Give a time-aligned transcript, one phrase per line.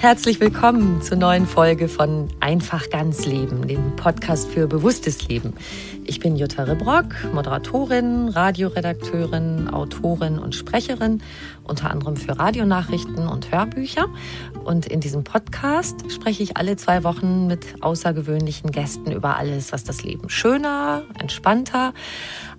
[0.00, 5.52] Herzlich willkommen zur neuen Folge von Einfach ganz Leben, dem Podcast für bewusstes Leben.
[6.06, 11.20] Ich bin Jutta Rebrock, Moderatorin, Radioredakteurin, Autorin und Sprecherin,
[11.70, 14.06] unter anderem für Radionachrichten und Hörbücher.
[14.64, 19.84] Und in diesem Podcast spreche ich alle zwei Wochen mit außergewöhnlichen Gästen über alles, was
[19.84, 21.94] das Leben schöner, entspannter,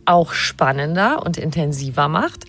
[0.05, 2.45] auch spannender und intensiver macht.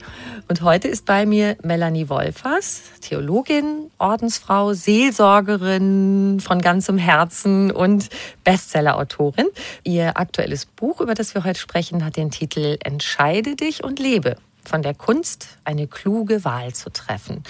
[0.49, 8.09] Und heute ist bei mir Melanie Wolfers, Theologin, Ordensfrau, Seelsorgerin von ganzem Herzen und
[8.45, 9.47] Bestsellerautorin.
[9.85, 14.37] Ihr aktuelles Buch, über das wir heute sprechen, hat den Titel Entscheide dich und lebe.
[14.65, 17.43] Von der Kunst, eine kluge Wahl zu treffen.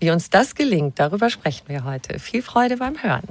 [0.00, 2.18] Wie uns das gelingt, darüber sprechen wir heute.
[2.18, 3.26] Viel Freude beim Hören.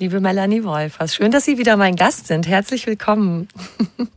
[0.00, 2.46] Liebe Melanie Wolfers, schön, dass Sie wieder mein Gast sind.
[2.46, 3.48] Herzlich willkommen.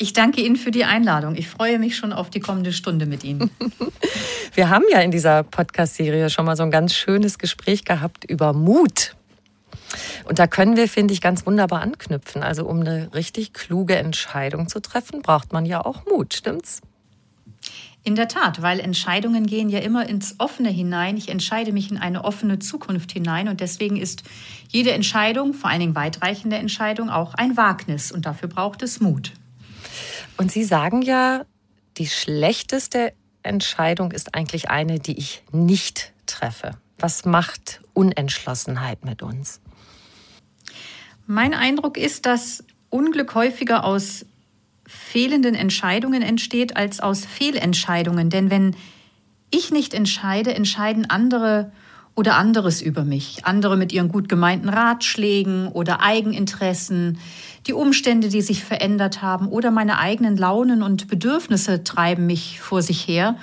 [0.00, 1.34] Ich danke Ihnen für die Einladung.
[1.34, 3.50] Ich freue mich schon auf die kommende Stunde mit Ihnen.
[4.54, 8.52] Wir haben ja in dieser Podcast-Serie schon mal so ein ganz schönes Gespräch gehabt über
[8.52, 9.16] Mut.
[10.24, 12.42] Und da können wir, finde ich, ganz wunderbar anknüpfen.
[12.42, 16.82] Also um eine richtig kluge Entscheidung zu treffen, braucht man ja auch Mut, stimmt's?
[18.04, 21.16] In der Tat, weil Entscheidungen gehen ja immer ins Offene hinein.
[21.16, 24.22] Ich entscheide mich in eine offene Zukunft hinein und deswegen ist
[24.68, 29.32] jede Entscheidung, vor allen Dingen weitreichende Entscheidung, auch ein Wagnis und dafür braucht es Mut.
[30.36, 31.44] Und Sie sagen ja,
[31.98, 33.12] die schlechteste
[33.42, 36.72] Entscheidung ist eigentlich eine, die ich nicht treffe.
[36.98, 39.60] Was macht Unentschlossenheit mit uns?
[41.30, 44.24] Mein Eindruck ist, dass Unglück häufiger aus
[44.86, 48.30] fehlenden Entscheidungen entsteht als aus Fehlentscheidungen.
[48.30, 48.74] Denn wenn
[49.50, 51.70] ich nicht entscheide, entscheiden andere
[52.14, 53.44] oder anderes über mich.
[53.44, 57.18] Andere mit ihren gut gemeinten Ratschlägen oder Eigeninteressen,
[57.66, 62.80] die Umstände, die sich verändert haben oder meine eigenen Launen und Bedürfnisse treiben mich vor
[62.80, 63.36] sich her.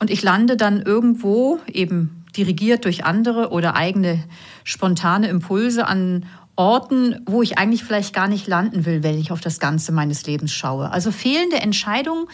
[0.00, 4.24] Und ich lande dann irgendwo, eben dirigiert durch andere oder eigene
[4.64, 6.26] spontane Impulse an
[6.58, 10.26] Orten, wo ich eigentlich vielleicht gar nicht landen will, wenn ich auf das Ganze meines
[10.26, 10.90] Lebens schaue.
[10.90, 12.28] Also fehlende Entscheidung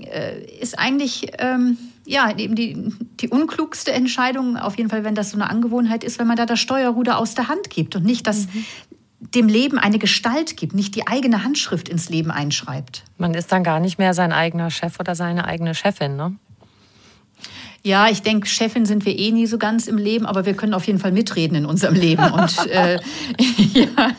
[0.00, 1.76] äh, ist eigentlich ähm,
[2.06, 6.20] ja eben die, die unklugste Entscheidung, auf jeden Fall, wenn das so eine Angewohnheit ist,
[6.20, 8.64] wenn man da das Steuerruder aus der Hand gibt und nicht das mhm
[9.34, 13.04] dem Leben eine Gestalt gibt, nicht die eigene Handschrift ins Leben einschreibt.
[13.18, 16.36] Man ist dann gar nicht mehr sein eigener Chef oder seine eigene Chefin, ne?
[17.84, 20.72] Ja, ich denke, Chefin sind wir eh nie so ganz im Leben, aber wir können
[20.72, 22.22] auf jeden Fall mitreden in unserem Leben.
[22.32, 23.00] Und äh,
[23.74, 24.12] ja.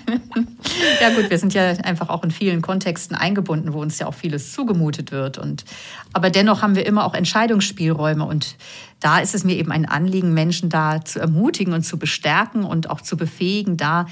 [1.02, 4.14] ja, gut, wir sind ja einfach auch in vielen Kontexten eingebunden, wo uns ja auch
[4.14, 5.38] vieles zugemutet wird.
[5.38, 5.64] Und
[6.12, 8.26] aber dennoch haben wir immer auch Entscheidungsspielräume.
[8.26, 8.58] Und
[9.00, 12.90] da ist es mir eben ein Anliegen, Menschen da zu ermutigen und zu bestärken und
[12.90, 14.08] auch zu befähigen, da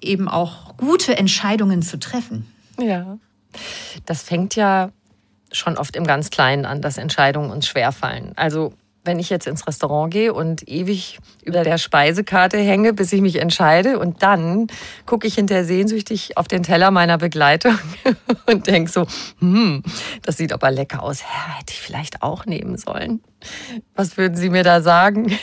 [0.00, 2.46] eben auch gute Entscheidungen zu treffen.
[2.80, 3.18] Ja,
[4.06, 4.90] das fängt ja
[5.50, 8.32] schon oft im ganz Kleinen an, dass Entscheidungen uns schwerfallen.
[8.36, 8.72] Also
[9.04, 13.40] wenn ich jetzt ins Restaurant gehe und ewig über der Speisekarte hänge, bis ich mich
[13.40, 14.68] entscheide und dann
[15.06, 17.78] gucke ich hinterher sehnsüchtig auf den Teller meiner Begleitung
[18.46, 19.06] und denke so,
[19.40, 19.82] hm,
[20.22, 21.22] das sieht aber lecker aus.
[21.22, 23.22] Ja, hätte ich vielleicht auch nehmen sollen.
[23.94, 25.36] Was würden Sie mir da sagen?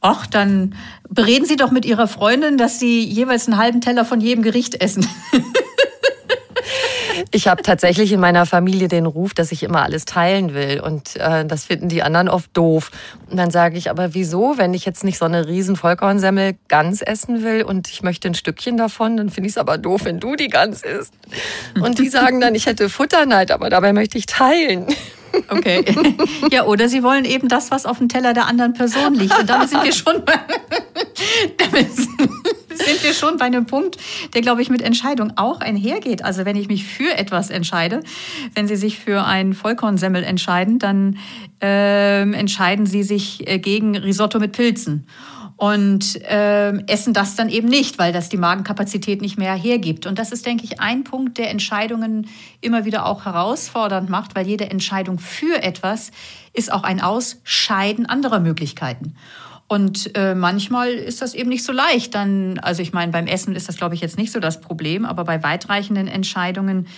[0.00, 0.74] Ach, dann
[1.08, 4.80] bereden Sie doch mit Ihrer Freundin, dass Sie jeweils einen halben Teller von jedem Gericht
[4.82, 5.06] essen.
[7.30, 10.80] Ich habe tatsächlich in meiner Familie den Ruf, dass ich immer alles teilen will.
[10.80, 12.90] Und äh, das finden die anderen oft doof.
[13.30, 17.02] Und dann sage ich, aber wieso, wenn ich jetzt nicht so eine riesen Vollkornsemmel ganz
[17.02, 20.20] essen will und ich möchte ein Stückchen davon, dann finde ich es aber doof, wenn
[20.20, 21.14] du die ganz isst.
[21.80, 24.86] Und die sagen dann, ich hätte Futterneid, aber dabei möchte ich teilen.
[25.48, 25.84] Okay.
[26.50, 29.38] Ja, oder sie wollen eben das, was auf dem Teller der anderen Person liegt.
[29.38, 30.38] Und damit sind wir schon bei,
[31.84, 33.96] sind wir schon bei einem Punkt,
[34.34, 36.24] der, glaube ich, mit Entscheidung auch einhergeht.
[36.24, 38.02] Also wenn ich mich für etwas entscheide,
[38.54, 41.18] wenn Sie sich für einen Vollkornsemmel entscheiden, dann
[41.62, 45.06] äh, entscheiden Sie sich äh, gegen Risotto mit Pilzen
[45.62, 50.06] und äh, essen das dann eben nicht, weil das die Magenkapazität nicht mehr hergibt.
[50.06, 52.26] Und das ist, denke ich, ein Punkt, der Entscheidungen
[52.60, 56.10] immer wieder auch herausfordernd macht, weil jede Entscheidung für etwas
[56.52, 59.14] ist auch ein Ausscheiden anderer Möglichkeiten.
[59.72, 62.14] Und äh, manchmal ist das eben nicht so leicht.
[62.14, 65.06] Dann, also ich meine, beim Essen ist das, glaube ich, jetzt nicht so das Problem,
[65.06, 66.88] aber bei weitreichenden Entscheidungen,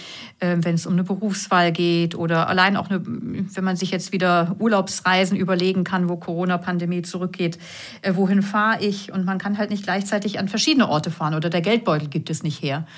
[0.40, 4.10] äh, wenn es um eine Berufswahl geht oder allein auch, eine, wenn man sich jetzt
[4.10, 7.60] wieder Urlaubsreisen überlegen kann, wo Corona-Pandemie zurückgeht,
[8.02, 9.12] äh, wohin fahre ich?
[9.12, 12.42] Und man kann halt nicht gleichzeitig an verschiedene Orte fahren oder der Geldbeutel gibt es
[12.42, 12.88] nicht her.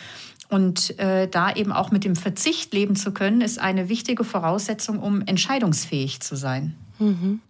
[0.49, 5.00] Und äh, da eben auch mit dem Verzicht leben zu können, ist eine wichtige Voraussetzung,
[5.00, 6.75] um entscheidungsfähig zu sein.
[6.99, 7.40] Mhm.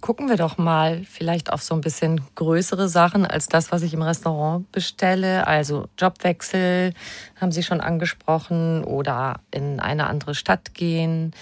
[0.00, 3.94] Gucken wir doch mal vielleicht auf so ein bisschen größere Sachen als das, was ich
[3.94, 5.46] im Restaurant bestelle.
[5.46, 6.94] Also Jobwechsel
[7.40, 11.32] haben Sie schon angesprochen oder in eine andere Stadt gehen,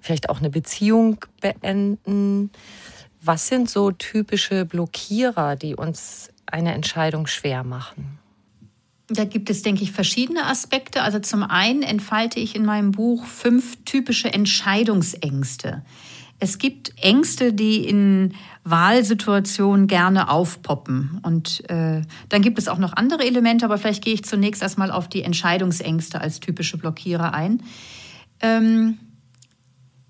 [0.00, 2.50] vielleicht auch eine Beziehung beenden.
[3.20, 8.18] Was sind so typische Blockierer, die uns eine Entscheidung schwer machen?
[9.08, 11.02] Da gibt es, denke ich, verschiedene Aspekte.
[11.02, 15.82] Also zum einen entfalte ich in meinem Buch fünf typische Entscheidungsängste.
[16.44, 21.18] Es gibt Ängste, die in Wahlsituationen gerne aufpoppen.
[21.22, 24.90] Und äh, dann gibt es auch noch andere Elemente, aber vielleicht gehe ich zunächst erstmal
[24.90, 27.62] auf die Entscheidungsängste als typische Blockierer ein.
[28.42, 28.98] Ähm,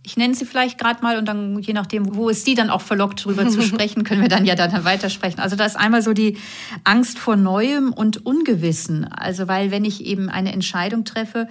[0.02, 2.82] ich nenne sie vielleicht gerade mal und dann, je nachdem, wo es die dann auch
[2.82, 5.38] verlockt, darüber zu sprechen, können wir dann ja dann weitersprechen.
[5.38, 6.36] Also da ist einmal so die
[6.82, 9.04] Angst vor Neuem und Ungewissen.
[9.04, 11.46] Also weil wenn ich eben eine Entscheidung treffe,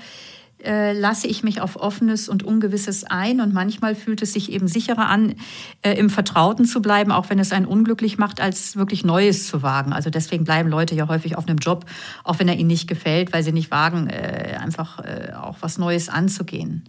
[0.63, 3.42] äh, lasse ich mich auf Offenes und Ungewisses ein.
[3.42, 5.36] Und manchmal fühlt es sich eben sicherer an,
[5.81, 9.62] äh, im Vertrauten zu bleiben, auch wenn es einen unglücklich macht, als wirklich Neues zu
[9.62, 9.94] wagen.
[9.94, 11.86] Also deswegen bleiben Leute ja häufig auf einem Job,
[12.24, 15.77] auch wenn er ihnen nicht gefällt, weil sie nicht wagen, äh, einfach äh, auch was
[15.77, 16.83] Neues anzugehen.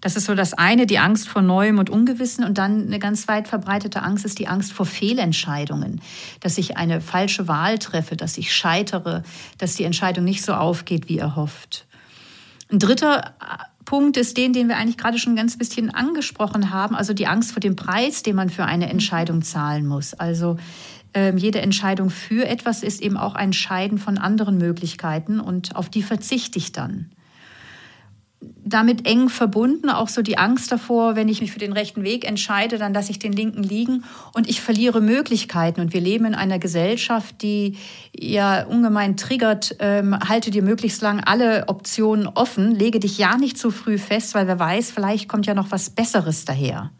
[0.00, 2.44] Das ist so das eine, die Angst vor Neuem und Ungewissen.
[2.44, 6.00] Und dann eine ganz weit verbreitete Angst ist die Angst vor Fehlentscheidungen.
[6.40, 9.24] Dass ich eine falsche Wahl treffe, dass ich scheitere,
[9.58, 11.87] dass die Entscheidung nicht so aufgeht, wie erhofft.
[12.70, 16.70] Ein dritter äh, Punkt ist den, den wir eigentlich gerade schon ein ganz bisschen angesprochen
[16.70, 20.12] haben, also die Angst vor dem Preis, den man für eine Entscheidung zahlen muss.
[20.12, 20.58] Also
[21.14, 25.88] ähm, jede Entscheidung für etwas ist eben auch ein Scheiden von anderen Möglichkeiten und auf
[25.88, 27.10] die verzichte ich dann
[28.40, 32.24] damit eng verbunden, auch so die Angst davor, wenn ich mich für den rechten Weg
[32.24, 35.80] entscheide, dann lasse ich den linken liegen und ich verliere Möglichkeiten.
[35.80, 37.76] Und wir leben in einer Gesellschaft, die
[38.16, 43.58] ja ungemein triggert, ähm, halte dir möglichst lang alle Optionen offen, lege dich ja nicht
[43.58, 46.92] zu früh fest, weil wer weiß, vielleicht kommt ja noch was Besseres daher.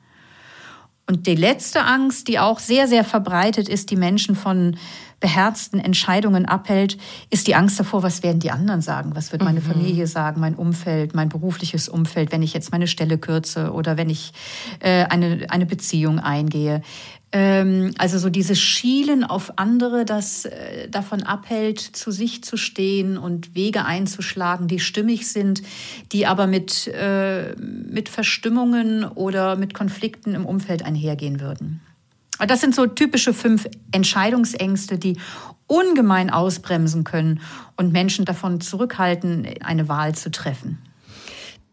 [1.06, 4.76] Und die letzte Angst, die auch sehr, sehr verbreitet ist, die Menschen von
[5.20, 6.97] beherzten Entscheidungen abhält,
[7.31, 9.13] ist die Angst davor, was werden die anderen sagen?
[9.15, 9.65] Was wird meine mhm.
[9.65, 14.10] Familie sagen, mein Umfeld, mein berufliches Umfeld, wenn ich jetzt meine Stelle kürze oder wenn
[14.10, 14.32] ich
[14.81, 16.82] äh, eine, eine Beziehung eingehe?
[17.31, 23.19] Ähm, also so dieses Schielen auf andere, das äh, davon abhält, zu sich zu stehen
[23.19, 25.63] und Wege einzuschlagen, die stimmig sind,
[26.13, 31.81] die aber mit, äh, mit Verstimmungen oder mit Konflikten im Umfeld einhergehen würden.
[32.47, 35.19] Das sind so typische fünf Entscheidungsängste, die
[35.67, 37.41] ungemein ausbremsen können
[37.77, 40.79] und Menschen davon zurückhalten, eine Wahl zu treffen.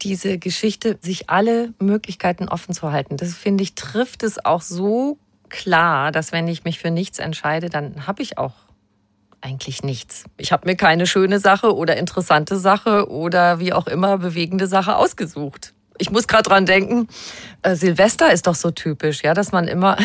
[0.01, 5.17] Diese Geschichte, sich alle Möglichkeiten offen zu halten, das finde ich, trifft es auch so
[5.49, 8.53] klar, dass wenn ich mich für nichts entscheide, dann habe ich auch
[9.41, 10.25] eigentlich nichts.
[10.37, 14.95] Ich habe mir keine schöne Sache oder interessante Sache oder wie auch immer bewegende Sache
[14.95, 15.73] ausgesucht.
[15.97, 17.07] Ich muss gerade dran denken,
[17.61, 19.97] äh, Silvester ist doch so typisch, ja, dass man immer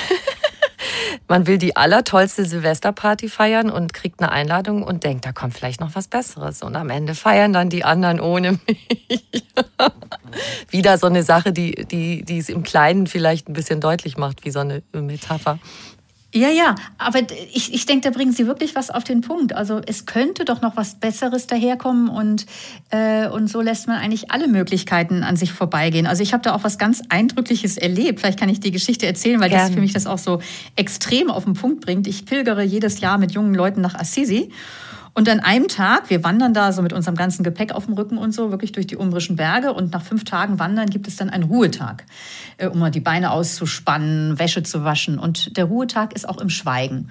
[1.30, 5.80] man will die allertollste Silvesterparty feiern und kriegt eine Einladung und denkt, da kommt vielleicht
[5.80, 6.60] noch was Besseres.
[6.62, 9.24] Und am Ende feiern dann die anderen ohne mich.
[10.70, 14.44] Wieder so eine Sache, die, die, die es im Kleinen vielleicht ein bisschen deutlich macht,
[14.44, 15.60] wie so eine Metapher.
[16.32, 17.20] Ja, ja, aber
[17.52, 19.52] ich, ich denke, da bringen Sie wirklich was auf den Punkt.
[19.52, 22.46] Also es könnte doch noch was Besseres daherkommen und,
[22.90, 26.06] äh, und so lässt man eigentlich alle Möglichkeiten an sich vorbeigehen.
[26.06, 28.20] Also ich habe da auch was ganz Eindrückliches erlebt.
[28.20, 29.66] Vielleicht kann ich die Geschichte erzählen, weil Gern.
[29.66, 30.40] das für mich das auch so
[30.76, 32.06] extrem auf den Punkt bringt.
[32.06, 34.52] Ich pilgere jedes Jahr mit jungen Leuten nach Assisi
[35.14, 38.16] und an einem Tag, wir wandern da so mit unserem ganzen Gepäck auf dem Rücken
[38.16, 39.72] und so, wirklich durch die umbrischen Berge.
[39.72, 42.04] Und nach fünf Tagen Wandern gibt es dann einen Ruhetag,
[42.58, 45.18] äh, um mal die Beine auszuspannen, Wäsche zu waschen.
[45.18, 47.10] Und der Ruhetag ist auch im Schweigen.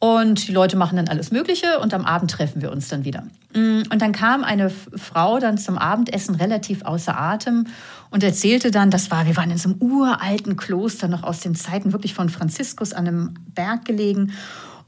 [0.00, 3.24] Und die Leute machen dann alles Mögliche und am Abend treffen wir uns dann wieder.
[3.52, 7.66] Mm, und dann kam eine Frau dann zum Abendessen relativ außer Atem
[8.08, 11.54] und erzählte dann, das war, wir waren in so einem uralten Kloster noch aus den
[11.54, 14.32] Zeiten wirklich von Franziskus an einem Berg gelegen.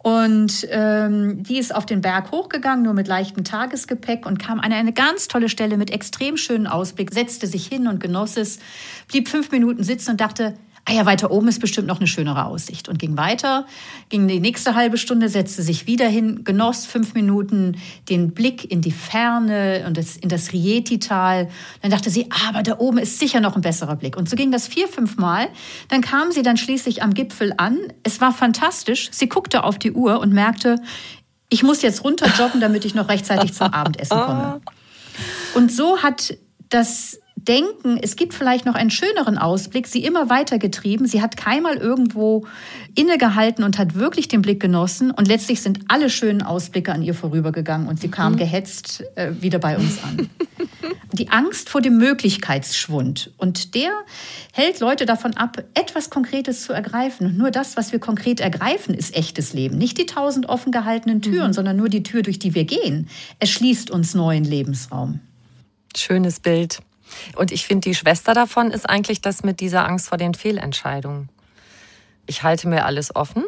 [0.03, 4.73] Und ähm, die ist auf den Berg hochgegangen, nur mit leichtem Tagesgepäck und kam an
[4.73, 8.59] eine ganz tolle Stelle mit extrem schönen Ausblick, setzte sich hin und genoss es,
[9.09, 12.47] blieb fünf Minuten sitzen und dachte, ah ja, weiter oben ist bestimmt noch eine schönere
[12.47, 12.89] Aussicht.
[12.89, 13.67] Und ging weiter,
[14.09, 17.77] ging die nächste halbe Stunde, setzte sich wieder hin, genoss fünf Minuten
[18.09, 21.49] den Blick in die Ferne und das, in das Rieti-Tal.
[21.83, 24.17] Dann dachte sie, aber da oben ist sicher noch ein besserer Blick.
[24.17, 25.49] Und so ging das vier, fünf Mal.
[25.89, 27.79] Dann kam sie dann schließlich am Gipfel an.
[28.03, 29.09] Es war fantastisch.
[29.13, 30.77] Sie guckte auf die Uhr und merkte,
[31.49, 34.61] ich muss jetzt runter joggen, damit ich noch rechtzeitig zum Abendessen komme.
[35.55, 36.37] Und so hat
[36.71, 37.19] das
[37.49, 41.07] denken, es gibt vielleicht noch einen schöneren Ausblick, sie immer weiter getrieben.
[41.07, 42.47] Sie hat keinmal irgendwo
[42.95, 45.11] innegehalten und hat wirklich den Blick genossen.
[45.11, 48.39] Und letztlich sind alle schönen Ausblicke an ihr vorübergegangen und sie kam mhm.
[48.39, 50.29] gehetzt äh, wieder bei uns an.
[51.13, 53.33] Die Angst vor dem Möglichkeitsschwund.
[53.37, 53.91] Und der
[54.53, 57.27] hält Leute davon ab, etwas Konkretes zu ergreifen.
[57.27, 59.77] Und nur das, was wir konkret ergreifen, ist echtes Leben.
[59.77, 61.53] Nicht die tausend offen gehaltenen Türen, mhm.
[61.53, 63.09] sondern nur die Tür, durch die wir gehen,
[63.41, 65.21] erschließt uns neuen Lebensraum.
[65.95, 66.81] Schönes Bild.
[67.37, 71.29] Und ich finde, die Schwester davon ist eigentlich das mit dieser Angst vor den Fehlentscheidungen.
[72.27, 73.45] Ich halte mir alles offen.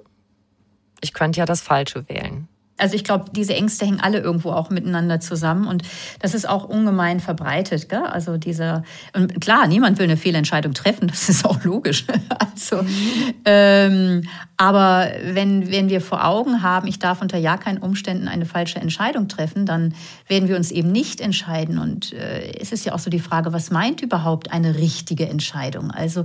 [1.00, 2.48] Ich könnte ja das Falsche wählen.
[2.76, 5.82] Also ich glaube, diese Ängste hängen alle irgendwo auch miteinander zusammen und
[6.18, 7.88] das ist auch ungemein verbreitet.
[7.88, 8.02] Gell?
[8.02, 8.82] Also dieser
[9.14, 12.04] und klar, niemand will eine Fehlentscheidung treffen, das ist auch logisch.
[12.54, 13.34] also, mhm.
[13.44, 14.22] ähm,
[14.56, 18.80] aber wenn wenn wir vor Augen haben, ich darf unter ja keinen Umständen eine falsche
[18.80, 19.94] Entscheidung treffen, dann
[20.26, 21.78] werden wir uns eben nicht entscheiden.
[21.78, 25.92] Und äh, es ist ja auch so die Frage, was meint überhaupt eine richtige Entscheidung?
[25.92, 26.24] Also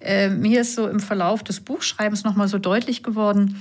[0.00, 3.56] äh, mir ist so im Verlauf des Buchschreibens noch mal so deutlich geworden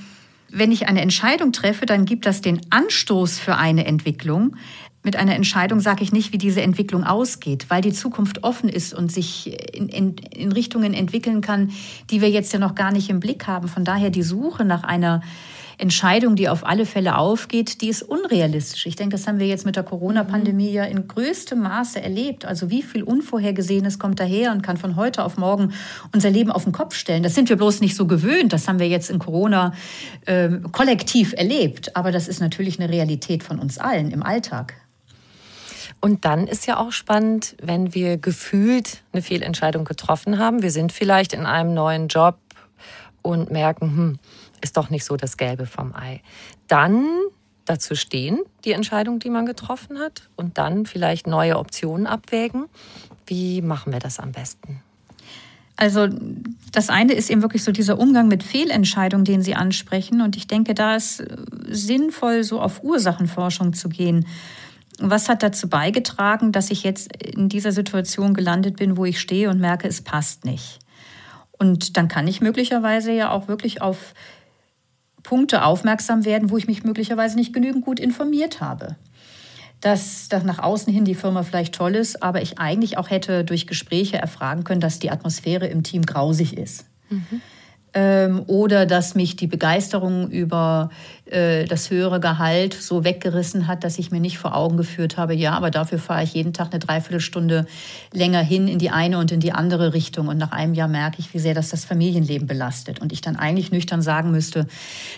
[0.50, 4.56] wenn ich eine Entscheidung treffe, dann gibt das den Anstoß für eine Entwicklung.
[5.04, 8.94] Mit einer Entscheidung sage ich nicht, wie diese Entwicklung ausgeht, weil die Zukunft offen ist
[8.94, 11.72] und sich in, in, in Richtungen entwickeln kann,
[12.10, 13.68] die wir jetzt ja noch gar nicht im Blick haben.
[13.68, 15.22] Von daher die Suche nach einer
[15.79, 18.88] Entscheidung, die auf alle Fälle aufgeht, die ist unrealistisch.
[18.88, 22.46] Ich denke, das haben wir jetzt mit der Corona-Pandemie ja in größtem Maße erlebt.
[22.46, 25.74] Also wie viel Unvorhergesehenes kommt daher und kann von heute auf morgen
[26.13, 27.22] unser Leben auf den Kopf stellen.
[27.22, 28.53] Das sind wir bloß nicht so gewöhnt.
[28.53, 29.74] Das haben wir jetzt in Corona
[30.25, 31.96] äh, kollektiv erlebt.
[31.96, 34.74] Aber das ist natürlich eine Realität von uns allen im Alltag.
[36.01, 40.63] Und dann ist ja auch spannend, wenn wir gefühlt eine Fehlentscheidung getroffen haben.
[40.63, 42.38] Wir sind vielleicht in einem neuen Job
[43.22, 44.19] und merken, hm,
[44.62, 46.22] ist doch nicht so das Gelbe vom Ei.
[46.68, 47.06] Dann
[47.66, 52.66] dazu stehen, die Entscheidung, die man getroffen hat, und dann vielleicht neue Optionen abwägen.
[53.26, 54.82] Wie machen wir das am besten?
[55.76, 56.08] Also
[56.72, 60.22] das eine ist eben wirklich so dieser Umgang mit Fehlentscheidungen, den Sie ansprechen.
[60.22, 61.24] Und ich denke, da ist
[61.68, 64.26] sinnvoll, so auf Ursachenforschung zu gehen.
[65.00, 69.52] Was hat dazu beigetragen, dass ich jetzt in dieser Situation gelandet bin, wo ich stehe
[69.52, 70.80] und merke, es passt nicht?
[71.60, 74.16] Und dann kann ich möglicherweise ja auch wirklich auf
[75.27, 78.96] Punkte aufmerksam werden, wo ich mich möglicherweise nicht genügend gut informiert habe.
[79.81, 83.43] Dass, dass nach außen hin die Firma vielleicht toll ist, aber ich eigentlich auch hätte
[83.43, 86.86] durch Gespräche erfragen können, dass die Atmosphäre im Team grausig ist.
[87.10, 87.41] Mhm
[87.93, 90.91] ähm, oder dass mich die Begeisterung über
[91.31, 95.34] äh, das höhere Gehalt so weggerissen hat, dass ich mir nicht vor Augen geführt habe,
[95.34, 97.65] ja, aber dafür fahre ich jeden Tag eine Dreiviertelstunde
[98.13, 100.27] länger hin in die eine und in die andere Richtung.
[100.27, 103.00] Und nach einem Jahr merke ich, wie sehr das das Familienleben belastet.
[103.00, 104.67] Und ich dann eigentlich nüchtern sagen müsste,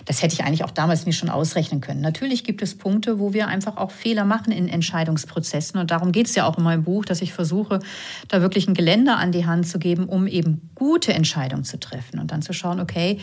[0.06, 2.00] das hätte ich eigentlich auch damals mir schon ausrechnen können.
[2.00, 5.78] Natürlich gibt es Punkte, wo wir einfach auch Fehler machen in Entscheidungsprozessen.
[5.78, 7.80] Und darum geht es ja auch in meinem Buch, dass ich versuche,
[8.28, 12.18] da wirklich ein Geländer an die Hand zu geben, um eben gute Entscheidungen zu treffen
[12.18, 13.18] und dann zu schauen, schauen, okay,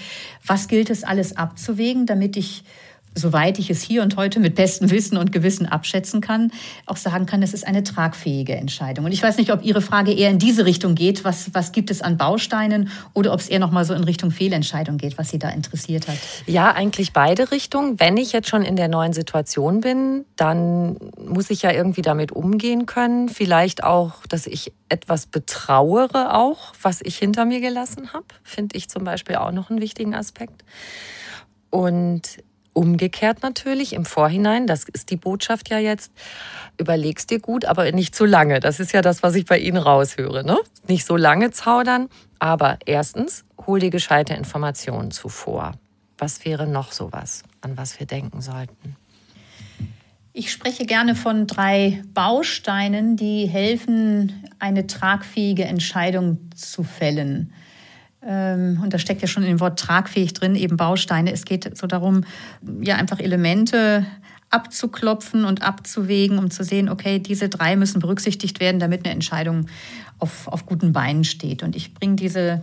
[0.46, 2.64] was gilt es alles abzuwägen, damit ich
[3.16, 6.52] soweit ich es hier und heute mit bestem Wissen und Gewissen abschätzen kann,
[6.86, 9.06] auch sagen kann, es ist eine tragfähige Entscheidung.
[9.06, 11.92] Und ich weiß nicht, ob Ihre Frage eher in diese Richtung geht, was, was gibt
[11.92, 15.30] es an Bausteinen, oder ob es eher noch mal so in Richtung Fehlentscheidung geht, was
[15.30, 16.18] Sie da interessiert hat.
[16.46, 18.00] Ja, eigentlich beide Richtungen.
[18.00, 22.32] Wenn ich jetzt schon in der neuen Situation bin, dann muss ich ja irgendwie damit
[22.32, 23.30] umgehen können.
[23.30, 28.90] Vielleicht auch, dass ich etwas betrauere auch, was ich hinter mir gelassen habe, finde ich
[28.90, 30.64] zum Beispiel auch noch einen wichtigen Aspekt.
[31.70, 32.22] Und
[32.78, 36.12] umgekehrt natürlich im Vorhinein, das ist die Botschaft ja jetzt,
[36.78, 38.60] überlegst dir gut, aber nicht zu lange.
[38.60, 40.46] Das ist ja das, was ich bei Ihnen raushöre.
[40.46, 40.58] Ne?
[40.88, 42.08] Nicht so lange zaudern,
[42.38, 45.74] aber erstens, hol dir gescheite Informationen zuvor.
[46.20, 48.96] Was wäre noch sowas, an was wir denken sollten?
[50.34, 57.54] Ich spreche gerne von drei Bausteinen, die helfen, eine tragfähige Entscheidung zu fällen.
[58.28, 61.32] Ähm, und da steckt ja schon in dem Wort tragfähig drin, eben Bausteine.
[61.32, 62.26] Es geht so darum,
[62.82, 64.06] ja, einfach Elemente
[64.50, 69.68] abzuklopfen und abzuwägen, um zu sehen, okay, diese drei müssen berücksichtigt werden, damit eine Entscheidung
[70.20, 71.64] auf, auf guten Beinen steht.
[71.64, 72.62] Und ich bringe diese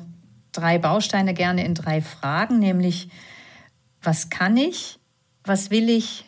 [0.52, 3.08] drei Bausteine gerne in drei Fragen, nämlich
[4.02, 4.98] was kann ich,
[5.44, 6.24] was will ich,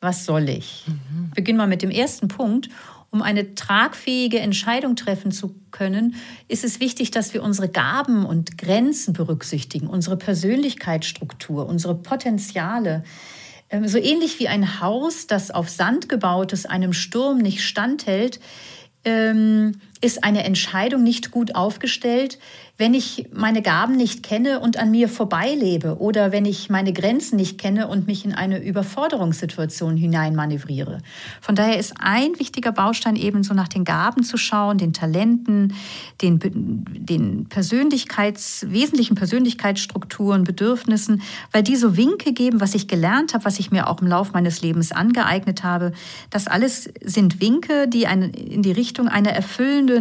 [0.00, 0.84] was soll ich?
[0.88, 1.30] Mhm.
[1.34, 2.68] Beginnen wir mit dem ersten Punkt.
[3.12, 6.14] Um eine tragfähige Entscheidung treffen zu können,
[6.48, 13.04] ist es wichtig, dass wir unsere Gaben und Grenzen berücksichtigen, unsere Persönlichkeitsstruktur, unsere Potenziale.
[13.68, 18.40] Ähm, so ähnlich wie ein Haus, das auf Sand gebaut ist, einem Sturm nicht standhält,
[19.04, 22.38] ähm, ist eine Entscheidung nicht gut aufgestellt,
[22.76, 27.36] wenn ich meine Gaben nicht kenne und an mir vorbeilebe oder wenn ich meine Grenzen
[27.36, 30.98] nicht kenne und mich in eine Überforderungssituation hineinmanövriere.
[31.40, 35.74] Von daher ist ein wichtiger Baustein eben so nach den Gaben zu schauen, den Talenten,
[36.20, 43.44] den, den Persönlichkeits, wesentlichen Persönlichkeitsstrukturen, Bedürfnissen, weil die so Winke geben, was ich gelernt habe,
[43.44, 45.92] was ich mir auch im Laufe meines Lebens angeeignet habe.
[46.30, 49.91] Das alles sind Winke, die in die Richtung einer erfüllenden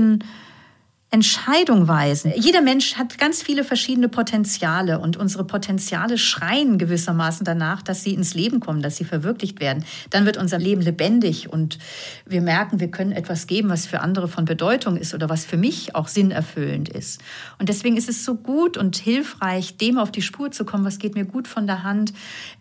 [1.14, 2.32] Entscheidung weisen.
[2.38, 8.14] Jeder Mensch hat ganz viele verschiedene Potenziale und unsere Potenziale schreien gewissermaßen danach, dass sie
[8.14, 9.84] ins Leben kommen, dass sie verwirklicht werden.
[10.10, 11.80] Dann wird unser Leben lebendig und
[12.26, 15.58] wir merken, wir können etwas geben, was für andere von Bedeutung ist oder was für
[15.58, 17.22] mich auch sinnerfüllend ist.
[17.60, 20.98] Und deswegen ist es so gut und hilfreich, dem auf die Spur zu kommen, was
[20.98, 22.14] geht mir gut von der Hand,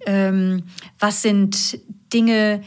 [0.06, 0.64] ähm,
[0.98, 1.78] was sind
[2.12, 2.62] Dinge,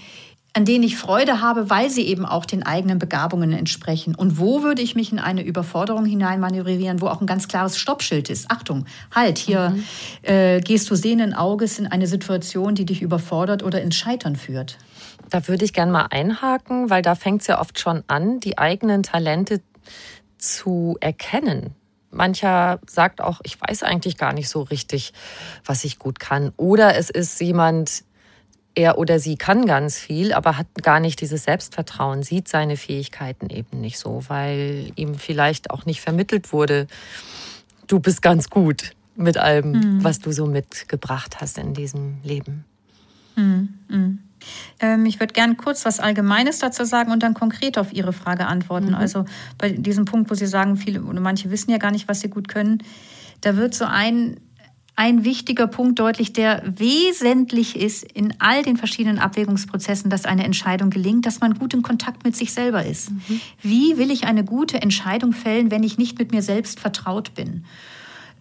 [0.56, 4.14] an denen ich Freude habe, weil sie eben auch den eigenen Begabungen entsprechen.
[4.14, 8.30] Und wo würde ich mich in eine Überforderung hineinmanövrieren, wo auch ein ganz klares Stoppschild
[8.30, 8.52] ist?
[8.52, 9.84] Achtung, halt, hier mhm.
[10.22, 14.78] äh, gehst du sehenden Auges in eine Situation, die dich überfordert oder ins Scheitern führt.
[15.32, 18.60] Da würde ich gerne mal einhaken, weil da fängt es ja oft schon an, die
[18.60, 19.60] eigenen Talente
[20.38, 21.74] zu erkennen.
[22.12, 25.13] Mancher sagt auch, ich weiß eigentlich gar nicht so richtig,
[25.66, 26.54] was ich gut kann.
[26.58, 28.04] Oder es ist jemand,
[28.76, 33.50] er oder sie kann ganz viel, aber hat gar nicht dieses Selbstvertrauen, sieht seine Fähigkeiten
[33.50, 36.88] eben nicht so, weil ihm vielleicht auch nicht vermittelt wurde,
[37.88, 40.04] du bist ganz gut mit allem, mhm.
[40.04, 42.66] was du so mitgebracht hast in diesem Leben.
[43.36, 43.70] Mhm.
[43.90, 44.20] Mhm.
[44.80, 48.48] Ähm, ich würde gerne kurz was Allgemeines dazu sagen und dann konkret auf Ihre Frage
[48.48, 48.90] antworten.
[48.90, 48.96] Mhm.
[48.96, 49.26] Also
[49.58, 52.30] bei diesem Punkt, wo Sie sagen, viele oder manche wissen ja gar nicht, was sie
[52.30, 52.80] gut können,
[53.42, 54.38] da wird so ein
[54.95, 60.91] ein wichtiger Punkt deutlich, der wesentlich ist in all den verschiedenen Abwägungsprozessen, dass eine Entscheidung
[60.91, 63.10] gelingt, dass man gut im Kontakt mit sich selber ist.
[63.10, 63.41] Mhm.
[63.63, 67.65] Wie will ich eine gute Entscheidung fällen, wenn ich nicht mit mir selbst vertraut bin?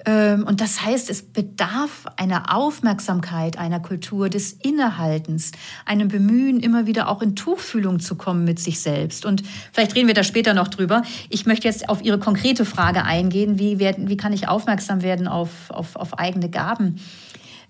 [0.04, 5.52] Ähm, und das heißt, es bedarf einer Aufmerksamkeit, einer Kultur des Innehaltens,
[5.84, 9.24] einem Bemühen, immer wieder auch in Tuchfühlung zu kommen mit sich selbst.
[9.24, 11.02] Und vielleicht reden wir da später noch drüber.
[11.28, 13.58] Ich möchte jetzt auf Ihre konkrete Frage eingehen.
[13.58, 17.00] Wie, werden, wie kann ich aufmerksam werden auf, auf, auf eigene Gaben?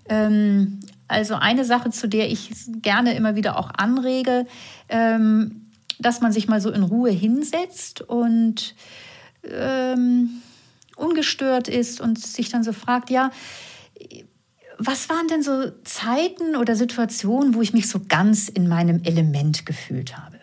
[0.09, 2.49] Ähm, also eine Sache, zu der ich
[2.81, 4.47] gerne immer wieder auch anrege,
[4.89, 5.69] ähm,
[5.99, 8.73] dass man sich mal so in Ruhe hinsetzt und
[11.03, 13.31] ungestört ist und sich dann so fragt, ja,
[14.77, 19.65] was waren denn so Zeiten oder Situationen, wo ich mich so ganz in meinem Element
[19.65, 20.39] gefühlt habe?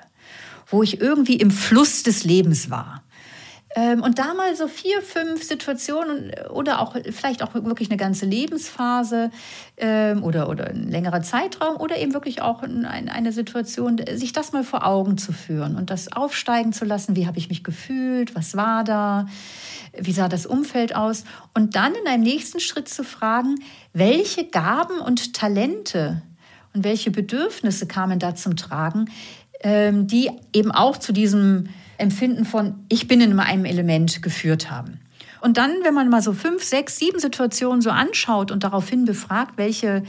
[0.67, 3.00] Wo ich irgendwie im Fluss des Lebens war?
[3.77, 8.27] Ähm, und da mal so vier, fünf Situationen oder auch vielleicht auch wirklich eine ganze
[8.27, 9.31] Lebensphase
[9.77, 14.65] ähm, oder, oder ein längerer Zeitraum oder eben wirklich auch eine Situation, sich das mal
[14.65, 17.15] vor Augen zu führen und das aufsteigen zu lassen.
[17.15, 18.35] Wie habe ich mich gefühlt?
[18.35, 19.27] Was war da?
[19.97, 21.23] Wie sah das Umfeld aus?
[21.55, 23.55] Und dann in einem nächsten Schritt zu fragen,
[23.93, 26.23] welche Gaben und Talente
[26.75, 29.07] und welche Bedürfnisse kamen da zum Tragen,
[29.63, 31.69] die eben auch zu diesem
[31.99, 35.01] Empfinden von ich bin in einem Element geführt haben.
[35.41, 39.53] Und dann, wenn man mal so fünf, sechs, sieben Situationen so anschaut und daraufhin befragt,
[39.57, 40.03] welche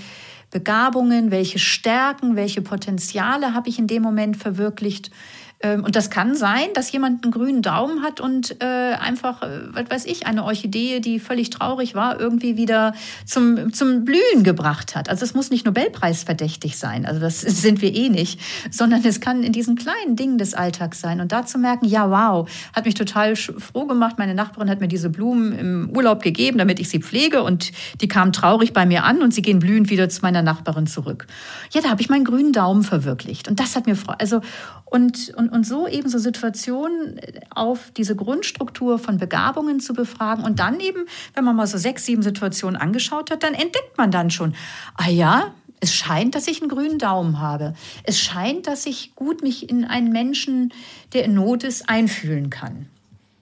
[0.51, 5.17] Begabungen, welche Stärken, welche Potenziale habe ich in dem Moment verwirklicht, Ähm,
[5.63, 9.89] und das kann sein, dass jemand einen grünen Daumen hat und äh, einfach, äh, was
[9.89, 12.93] weiß ich, eine Orchidee, die völlig traurig war, irgendwie wieder
[13.25, 15.09] zum, zum Blühen gebracht hat.
[15.09, 18.39] Also es muss nicht Nobelpreisverdächtig sein, also das sind wir eh nicht,
[18.71, 21.21] sondern es kann in diesen kleinen Dingen des Alltags sein.
[21.21, 24.17] Und da zu merken, ja, wow, hat mich total froh gemacht.
[24.17, 27.71] Meine Nachbarin hat mir diese Blumen im Urlaub gegeben, damit ich sie pflege und
[28.01, 31.27] die kamen traurig bei mir an und sie gehen blühend wieder zu meiner Nachbarin zurück.
[31.71, 33.47] Ja, da habe ich meinen grünen Daumen verwirklicht.
[33.47, 33.97] Und das hat mir.
[34.17, 34.41] Also,
[34.85, 40.43] und, und, und so eben so Situationen auf diese Grundstruktur von Begabungen zu befragen.
[40.43, 44.11] Und dann eben, wenn man mal so sechs, sieben Situationen angeschaut hat, dann entdeckt man
[44.11, 44.55] dann schon,
[44.95, 47.73] ah ja, es scheint, dass ich einen grünen Daumen habe.
[48.03, 50.73] Es scheint, dass ich gut mich in einen Menschen,
[51.13, 52.85] der in Not ist, einfühlen kann.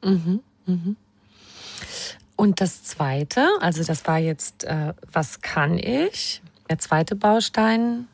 [0.04, 0.95] Mhm, mhm.
[2.36, 6.41] Und das Zweite, also das war jetzt, äh, was kann ich?
[6.69, 8.08] Der zweite Baustein.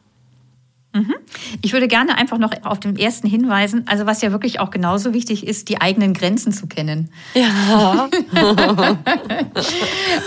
[1.61, 5.13] Ich würde gerne einfach noch auf den ersten hinweisen, also was ja wirklich auch genauso
[5.13, 7.09] wichtig ist, die eigenen Grenzen zu kennen.
[7.33, 8.09] Ja.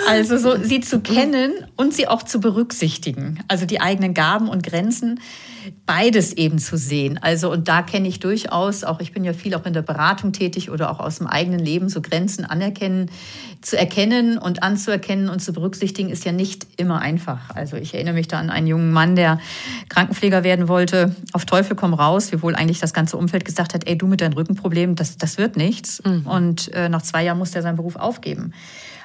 [0.09, 3.42] also so sie zu kennen und sie auch zu berücksichtigen.
[3.48, 5.20] Also die eigenen Gaben und Grenzen
[5.87, 7.18] beides eben zu sehen.
[7.20, 10.33] Also, und da kenne ich durchaus, auch ich bin ja viel auch in der Beratung
[10.33, 13.11] tätig oder auch aus dem eigenen Leben, so Grenzen anerkennen,
[13.61, 17.50] zu erkennen und anzuerkennen und zu berücksichtigen, ist ja nicht immer einfach.
[17.54, 19.40] Also, ich erinnere mich da an einen jungen Mann, der
[19.88, 23.96] Krankenpfleger werden wollte, auf Teufel komm raus, wiewohl eigentlich das ganze Umfeld gesagt hat, ey,
[23.96, 26.02] du mit deinem Rückenproblem, das, das wird nichts.
[26.04, 26.26] Mhm.
[26.26, 28.52] Und äh, nach zwei Jahren musste er seinen Beruf aufgeben.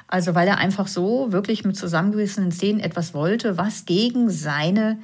[0.06, 4.98] Also weil er einfach so wirklich mit zusammengewissenen Szenen etwas wollte, was gegen seine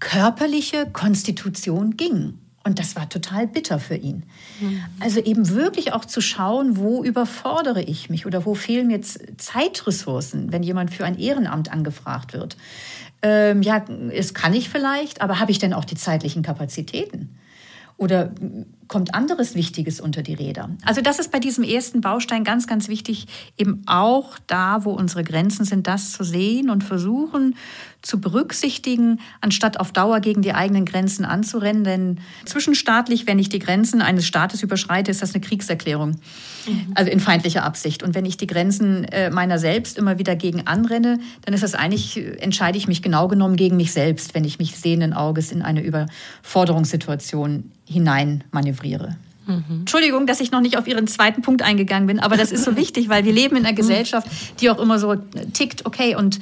[0.00, 2.38] körperliche Konstitution ging.
[2.64, 4.24] Und das war total bitter für ihn.
[4.60, 4.82] Mhm.
[5.00, 10.52] Also eben wirklich auch zu schauen, wo überfordere ich mich oder wo fehlen mir Zeitressourcen,
[10.52, 12.56] wenn jemand für ein Ehrenamt angefragt wird.
[13.22, 17.38] Ähm, ja, es kann ich vielleicht, aber habe ich denn auch die zeitlichen Kapazitäten?
[17.96, 18.32] Oder
[18.88, 20.70] kommt anderes Wichtiges unter die Räder?
[20.84, 25.24] Also das ist bei diesem ersten Baustein ganz, ganz wichtig, eben auch da, wo unsere
[25.24, 27.54] Grenzen sind, das zu sehen und versuchen
[28.00, 31.82] zu berücksichtigen, anstatt auf Dauer gegen die eigenen Grenzen anzurennen.
[31.82, 36.10] Denn zwischenstaatlich, wenn ich die Grenzen eines Staates überschreite, ist das eine Kriegserklärung.
[36.66, 36.92] Mhm.
[36.94, 38.02] Also in feindlicher Absicht.
[38.02, 41.74] Und wenn ich die Grenzen äh, meiner selbst immer wieder gegen anrenne, dann ist das
[41.74, 45.50] eigentlich, äh, entscheide ich mich genau genommen gegen mich selbst, wenn ich mich sehenden Auges
[45.50, 48.77] in eine Überforderungssituation hinein manövriere.
[49.48, 49.80] Mhm.
[49.80, 52.76] Entschuldigung, dass ich noch nicht auf Ihren zweiten Punkt eingegangen bin, aber das ist so
[52.76, 54.28] wichtig, weil wir leben in einer Gesellschaft,
[54.60, 55.16] die auch immer so
[55.54, 56.38] tickt, okay, und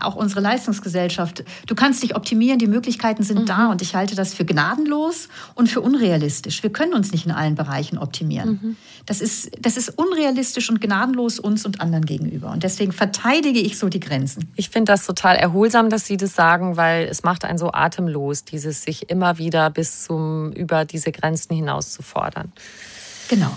[0.00, 1.44] auch unsere Leistungsgesellschaft.
[1.66, 3.46] Du kannst dich optimieren, die Möglichkeiten sind mhm.
[3.46, 6.62] da und ich halte das für gnadenlos und für unrealistisch.
[6.62, 8.60] Wir können uns nicht in allen Bereichen optimieren.
[8.62, 8.76] Mhm.
[9.06, 12.50] Das, ist, das ist unrealistisch und gnadenlos uns und anderen gegenüber.
[12.50, 14.50] Und deswegen verteidige ich so die Grenzen.
[14.56, 18.44] Ich finde das total erholsam, dass Sie das sagen, weil es macht einen so atemlos,
[18.44, 22.52] dieses sich immer wieder bis zum über diese Grenzen hinaus zu fordern.
[23.28, 23.56] Genau.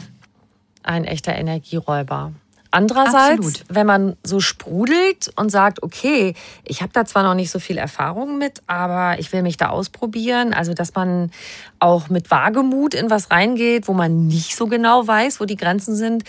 [0.83, 2.31] Ein echter Energieräuber.
[2.71, 3.63] Andererseits, Absolut.
[3.69, 7.77] wenn man so sprudelt und sagt, okay, ich habe da zwar noch nicht so viel
[7.77, 11.31] Erfahrung mit, aber ich will mich da ausprobieren, also dass man
[11.79, 15.95] auch mit Wagemut in was reingeht, wo man nicht so genau weiß, wo die Grenzen
[15.95, 16.23] sind,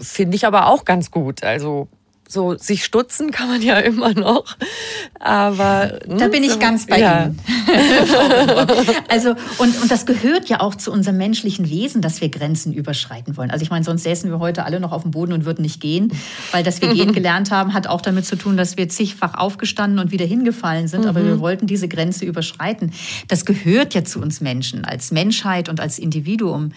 [0.00, 1.42] finde ich aber auch ganz gut.
[1.42, 1.88] Also
[2.32, 4.56] so sich stutzen kann man ja immer noch.
[5.20, 7.24] Aber da bin ich so, ganz bei ja.
[7.24, 7.40] Ihnen.
[9.08, 13.36] also und, und das gehört ja auch zu unserem menschlichen Wesen, dass wir Grenzen überschreiten
[13.36, 13.50] wollen.
[13.50, 15.80] Also ich meine, sonst säßen wir heute alle noch auf dem Boden und würden nicht
[15.80, 16.12] gehen,
[16.52, 19.98] weil dass wir gehen gelernt haben, hat auch damit zu tun, dass wir zigfach aufgestanden
[19.98, 21.02] und wieder hingefallen sind.
[21.02, 21.08] Mhm.
[21.08, 22.92] Aber wir wollten diese Grenze überschreiten.
[23.28, 26.72] Das gehört ja zu uns Menschen als Menschheit und als Individuum.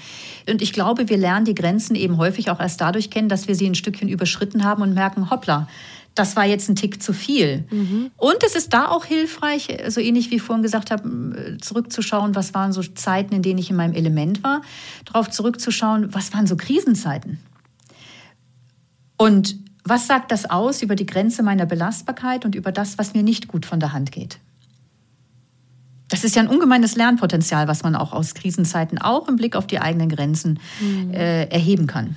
[0.50, 3.56] Und ich glaube, wir lernen die Grenzen eben häufig auch erst dadurch kennen, dass wir
[3.56, 5.68] sie ein Stückchen überschritten haben und merken, hopp hoppla,
[6.16, 7.66] das war jetzt ein Tick zu viel.
[7.70, 8.12] Mhm.
[8.16, 12.54] Und es ist da auch hilfreich, so ähnlich wie ich vorhin gesagt habe, zurückzuschauen, was
[12.54, 14.62] waren so Zeiten, in denen ich in meinem Element war,
[15.04, 17.40] darauf zurückzuschauen, was waren so Krisenzeiten.
[19.18, 23.22] Und was sagt das aus über die Grenze meiner Belastbarkeit und über das, was mir
[23.22, 24.40] nicht gut von der Hand geht?
[26.08, 29.68] Das ist ja ein ungemeines Lernpotenzial, was man auch aus Krisenzeiten auch im Blick auf
[29.68, 31.14] die eigenen Grenzen mhm.
[31.14, 32.16] äh, erheben kann.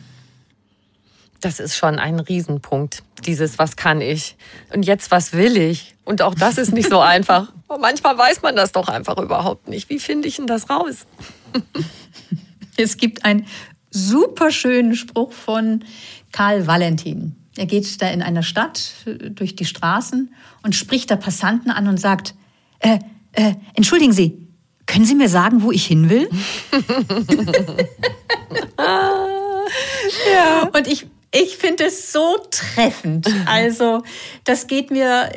[1.40, 4.36] Das ist schon ein Riesenpunkt, dieses Was kann ich?
[4.72, 5.94] Und jetzt, was will ich?
[6.04, 7.52] Und auch das ist nicht so einfach.
[7.68, 9.88] Und manchmal weiß man das doch einfach überhaupt nicht.
[9.90, 11.06] Wie finde ich denn das raus?
[12.80, 13.44] Es gibt einen
[13.90, 15.84] super schönen Spruch von
[16.30, 17.34] Karl Valentin.
[17.56, 18.92] Er geht da in einer Stadt
[19.30, 22.36] durch die Straßen und spricht da Passanten an und sagt,
[22.78, 23.00] äh,
[23.32, 24.46] äh, entschuldigen Sie,
[24.86, 26.30] können Sie mir sagen, wo ich hin will?
[30.32, 30.70] ja.
[30.72, 33.26] Und ich, Ich finde es so treffend.
[33.46, 34.02] Also,
[34.44, 35.30] das geht mir,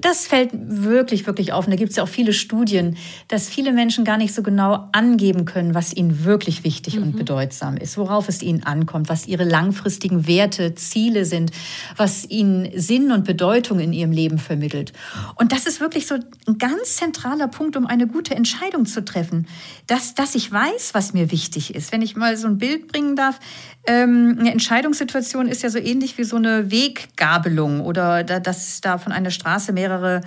[0.00, 1.66] das fällt wirklich, wirklich auf.
[1.66, 2.96] Und da gibt es ja auch viele Studien,
[3.28, 7.02] dass viele Menschen gar nicht so genau angeben können, was ihnen wirklich wichtig mhm.
[7.02, 11.50] und bedeutsam ist, worauf es ihnen ankommt, was ihre langfristigen Werte, Ziele sind,
[11.96, 14.92] was ihnen Sinn und Bedeutung in ihrem Leben vermittelt.
[15.36, 19.46] Und das ist wirklich so ein ganz zentraler Punkt, um eine gute Entscheidung zu treffen.
[19.86, 21.92] Dass, dass ich weiß, was mir wichtig ist.
[21.92, 23.38] Wenn ich mal so ein Bild bringen darf,
[23.86, 28.98] ähm, eine Entscheidungssituation ist ja so ähnlich wie so eine Weggabelung oder da, dass da
[28.98, 30.20] von einer Straße mehrere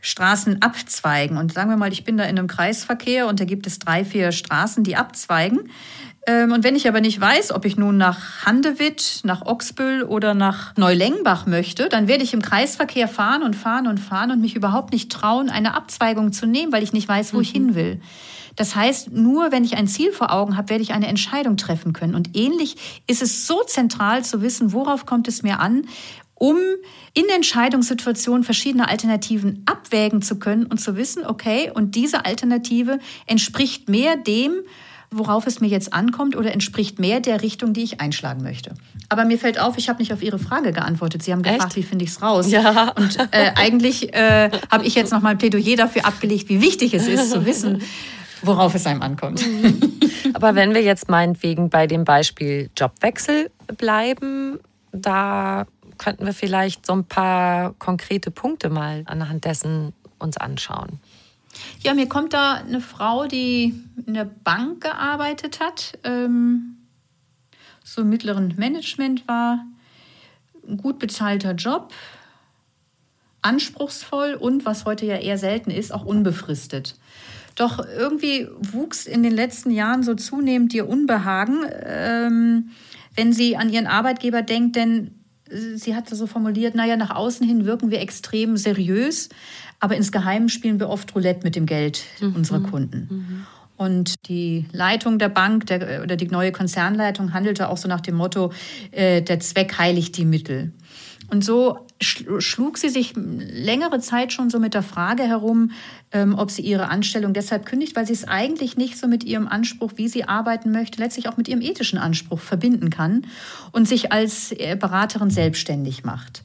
[0.00, 1.36] Straßen abzweigen.
[1.36, 4.04] Und sagen wir mal, ich bin da in einem Kreisverkehr und da gibt es drei,
[4.04, 5.70] vier Straßen, die abzweigen.
[6.26, 10.34] Ähm, und wenn ich aber nicht weiß, ob ich nun nach Handewitt, nach Oxbüll oder
[10.34, 14.56] nach Neulengbach möchte, dann werde ich im Kreisverkehr fahren und fahren und fahren und mich
[14.56, 17.42] überhaupt nicht trauen, eine Abzweigung zu nehmen, weil ich nicht weiß, wo mhm.
[17.44, 18.00] ich hin will.
[18.56, 21.92] Das heißt, nur wenn ich ein Ziel vor Augen habe, werde ich eine Entscheidung treffen
[21.92, 22.14] können.
[22.14, 25.86] Und ähnlich ist es so zentral zu wissen, worauf kommt es mir an,
[26.34, 26.56] um
[27.14, 33.88] in Entscheidungssituationen verschiedene Alternativen abwägen zu können und zu wissen, okay, und diese Alternative entspricht
[33.88, 34.52] mehr dem,
[35.10, 38.74] worauf es mir jetzt ankommt oder entspricht mehr der Richtung, die ich einschlagen möchte.
[39.08, 41.22] Aber mir fällt auf, ich habe nicht auf Ihre Frage geantwortet.
[41.22, 41.76] Sie haben gefragt, Echt?
[41.76, 42.50] wie finde ich es raus?
[42.50, 42.90] Ja.
[42.96, 46.94] Und äh, eigentlich äh, habe ich jetzt noch mal ein Plädoyer dafür abgelegt, wie wichtig
[46.94, 47.82] es ist zu wissen,
[48.46, 49.46] worauf es einem ankommt.
[49.46, 49.98] Mhm.
[50.34, 54.58] Aber wenn wir jetzt meinetwegen bei dem Beispiel Jobwechsel bleiben,
[54.92, 55.66] da
[55.98, 60.98] könnten wir vielleicht so ein paar konkrete Punkte mal anhand dessen uns anschauen.
[61.82, 63.74] Ja, mir kommt da eine Frau, die
[64.06, 66.76] in der Bank gearbeitet hat, ähm,
[67.84, 69.64] so im mittleren Management war,
[70.66, 71.92] ein gut bezahlter Job,
[73.42, 76.96] anspruchsvoll und, was heute ja eher selten ist, auch unbefristet.
[77.54, 82.70] Doch irgendwie wuchs in den letzten Jahren so zunehmend ihr Unbehagen, ähm,
[83.14, 85.12] wenn sie an ihren Arbeitgeber denkt, denn
[85.74, 89.28] sie hatte so formuliert, naja, nach außen hin wirken wir extrem seriös,
[89.80, 92.36] aber insgeheim spielen wir oft Roulette mit dem Geld mhm.
[92.36, 93.08] unserer Kunden.
[93.10, 93.46] Mhm.
[93.76, 98.14] Und die Leitung der Bank der, oder die neue Konzernleitung handelte auch so nach dem
[98.14, 98.52] Motto,
[98.92, 100.72] äh, der Zweck heiligt die Mittel.
[101.34, 105.72] Und so schlug sie sich längere Zeit schon so mit der Frage herum,
[106.12, 109.48] ähm, ob sie ihre Anstellung deshalb kündigt, weil sie es eigentlich nicht so mit ihrem
[109.48, 113.26] Anspruch, wie sie arbeiten möchte, letztlich auch mit ihrem ethischen Anspruch verbinden kann
[113.72, 116.44] und sich als äh, Beraterin selbstständig macht,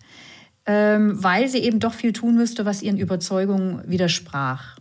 [0.65, 4.75] ähm, weil sie eben doch viel tun müsste, was ihren Überzeugungen widersprach.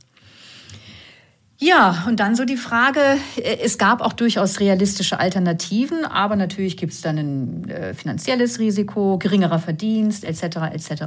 [1.61, 3.01] Ja, und dann so die Frage,
[3.37, 8.61] äh, es gab auch durchaus realistische Alternativen, aber natürlich gibt es dann ein äh, finanzielles
[8.61, 10.43] Risiko, geringerer Verdienst etc.
[10.73, 11.03] etc.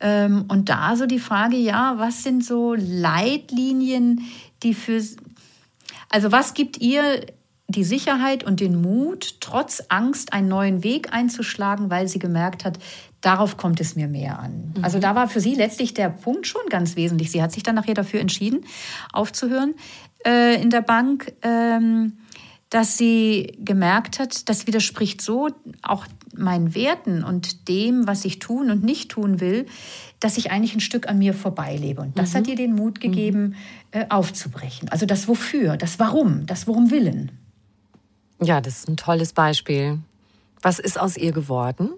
[0.00, 4.22] Ähm, und da so die Frage, ja, was sind so Leitlinien,
[4.62, 5.02] die für,
[6.08, 7.26] also was gibt ihr
[7.68, 12.78] die Sicherheit und den Mut, trotz Angst einen neuen Weg einzuschlagen, weil sie gemerkt hat,
[13.26, 14.72] darauf kommt es mir mehr an.
[14.76, 14.84] Mhm.
[14.84, 17.32] Also da war für sie letztlich der Punkt schon ganz wesentlich.
[17.32, 18.64] Sie hat sich dann nachher dafür entschieden,
[19.12, 19.74] aufzuhören
[20.24, 22.12] äh, in der Bank, ähm,
[22.70, 25.48] dass sie gemerkt hat, das widerspricht so
[25.82, 29.66] auch meinen Werten und dem, was ich tun und nicht tun will,
[30.20, 32.02] dass ich eigentlich ein Stück an mir vorbeilebe.
[32.02, 32.38] Und das mhm.
[32.38, 33.54] hat ihr den Mut gegeben, mhm.
[33.90, 34.88] äh, aufzubrechen.
[34.88, 37.32] Also das Wofür, das Warum, das Worum Willen.
[38.40, 39.98] Ja, das ist ein tolles Beispiel.
[40.62, 41.90] Was ist aus ihr geworden?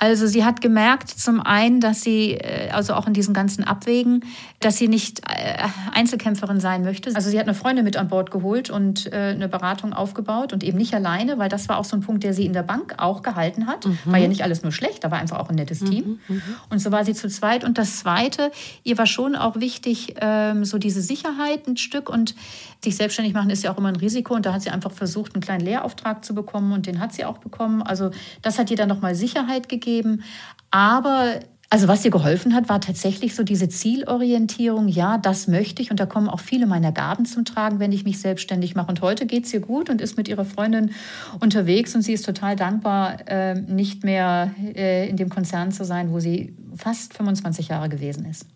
[0.00, 4.24] Also sie hat gemerkt, zum einen, dass sie, äh, also auch in diesen ganzen Abwägen,
[4.58, 5.58] dass sie nicht äh,
[5.92, 7.14] Einzelkämpferin sein möchte.
[7.14, 10.64] Also sie hat eine Freundin mit an Bord geholt und äh, eine Beratung aufgebaut und
[10.64, 12.94] eben nicht alleine, weil das war auch so ein Punkt, der sie in der Bank
[12.96, 13.84] auch gehalten hat.
[13.84, 13.98] Mhm.
[14.06, 16.18] War ja nicht alles nur schlecht, aber einfach auch ein nettes Team.
[16.28, 16.36] Mhm.
[16.36, 16.42] mhm.
[16.70, 17.62] Und so war sie zu zweit.
[17.62, 18.52] Und das Zweite,
[18.84, 22.34] ihr war schon auch wichtig, ähm, so diese Sicherheit ein Stück und
[22.82, 24.34] sich selbstständig machen ist ja auch immer ein Risiko.
[24.34, 27.24] Und da hat sie einfach versucht, einen kleinen Lehrauftrag zu bekommen und den hat sie
[27.24, 27.82] auch bekommen.
[27.82, 28.10] Also
[28.42, 30.22] das hat ihr dann nochmal Sicherheit gegeben.
[30.70, 31.40] Aber
[31.72, 34.88] also was dir geholfen hat, war tatsächlich so diese Zielorientierung.
[34.88, 35.92] Ja, das möchte ich.
[35.92, 38.88] Und da kommen auch viele meiner Gaben zum Tragen, wenn ich mich selbstständig mache.
[38.88, 40.90] Und heute geht es ihr gut und ist mit ihrer Freundin
[41.38, 41.94] unterwegs.
[41.94, 46.18] Und sie ist total dankbar, äh, nicht mehr äh, in dem Konzern zu sein, wo
[46.18, 48.46] sie fast 25 Jahre gewesen ist.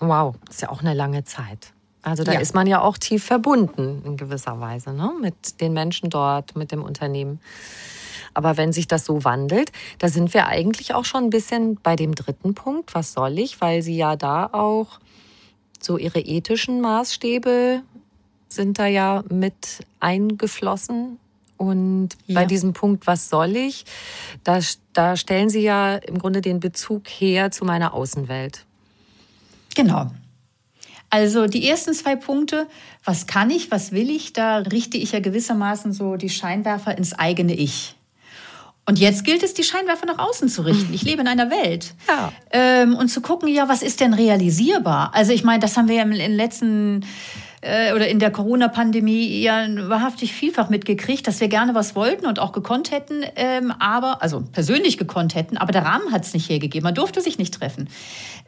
[0.00, 1.72] Wow, ist ja auch eine lange Zeit.
[2.02, 2.40] Also da ja.
[2.40, 5.12] ist man ja auch tief verbunden in gewisser Weise ne?
[5.20, 7.40] mit den Menschen dort, mit dem Unternehmen.
[8.32, 11.96] Aber wenn sich das so wandelt, da sind wir eigentlich auch schon ein bisschen bei
[11.96, 12.94] dem dritten Punkt.
[12.94, 13.60] Was soll ich?
[13.60, 15.00] Weil sie ja da auch
[15.80, 17.82] so ihre ethischen Maßstäbe
[18.48, 21.18] sind da ja mit eingeflossen.
[21.56, 22.36] Und ja.
[22.36, 23.84] bei diesem Punkt, was soll ich,
[24.44, 24.60] da,
[24.94, 28.64] da stellen Sie ja im Grunde den Bezug her zu meiner Außenwelt.
[29.74, 30.10] Genau.
[31.10, 32.68] Also die ersten zwei Punkte,
[33.04, 37.12] was kann ich, was will ich, da richte ich ja gewissermaßen so die Scheinwerfer ins
[37.12, 37.96] eigene Ich.
[38.86, 40.92] Und jetzt gilt es, die Scheinwerfer nach außen zu richten.
[40.94, 41.94] Ich lebe in einer Welt.
[42.08, 42.32] Ja.
[42.50, 45.10] Ähm, und zu gucken, ja, was ist denn realisierbar?
[45.14, 47.04] Also ich meine, das haben wir ja in den letzten
[47.60, 52.38] äh, oder in der Corona-Pandemie ja wahrhaftig vielfach mitgekriegt, dass wir gerne was wollten und
[52.38, 56.48] auch gekonnt hätten, ähm, aber, also persönlich gekonnt hätten, aber der Rahmen hat es nicht
[56.48, 56.84] hergegeben.
[56.84, 57.88] Man durfte sich nicht treffen.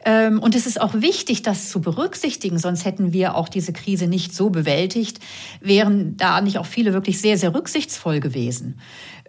[0.05, 4.07] Ähm, und es ist auch wichtig, das zu berücksichtigen, sonst hätten wir auch diese Krise
[4.07, 5.19] nicht so bewältigt,
[5.61, 8.79] wären da nicht auch viele wirklich sehr, sehr rücksichtsvoll gewesen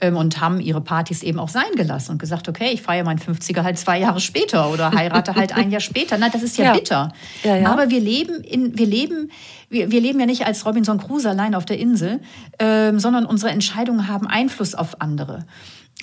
[0.01, 3.19] ähm, und haben ihre Partys eben auch sein gelassen und gesagt, okay, ich feiere meinen
[3.19, 6.19] 50er halt zwei Jahre später oder heirate halt ein Jahr später.
[6.19, 6.73] Na, das ist ja, ja.
[6.73, 7.13] bitter.
[7.43, 7.73] Ja, ja.
[7.73, 9.31] Aber wir leben in, wir leben,
[9.69, 12.21] wir, wir leben ja nicht als Robinson Crusoe allein auf der Insel,
[12.59, 15.47] ähm, sondern unsere Entscheidungen haben Einfluss auf andere.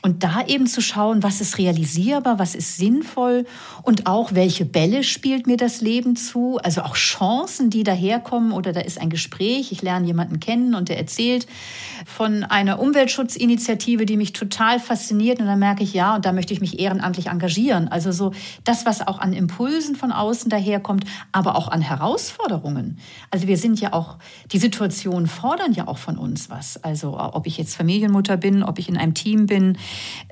[0.03, 3.45] Und da eben zu schauen, was ist realisierbar, was ist sinnvoll
[3.83, 8.73] und auch welche Bälle spielt mir das Leben zu, also auch Chancen, die daherkommen oder
[8.73, 11.45] da ist ein Gespräch, ich lerne jemanden kennen und der erzählt
[12.05, 16.53] von einer Umweltschutzinitiative, die mich total fasziniert und dann merke ich, ja, und da möchte
[16.53, 17.87] ich mich ehrenamtlich engagieren.
[17.87, 18.33] Also so
[18.63, 22.97] das, was auch an Impulsen von außen daherkommt, aber auch an Herausforderungen.
[23.29, 24.17] Also wir sind ja auch,
[24.51, 26.83] die Situationen fordern ja auch von uns was.
[26.83, 29.77] Also ob ich jetzt Familienmutter bin, ob ich in einem Team bin,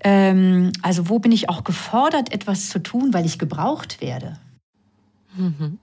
[0.04, 4.38] ähm, also wo bin ich auch gefordert, etwas zu tun, weil ich gebraucht werde?
[5.36, 5.80] Mhm.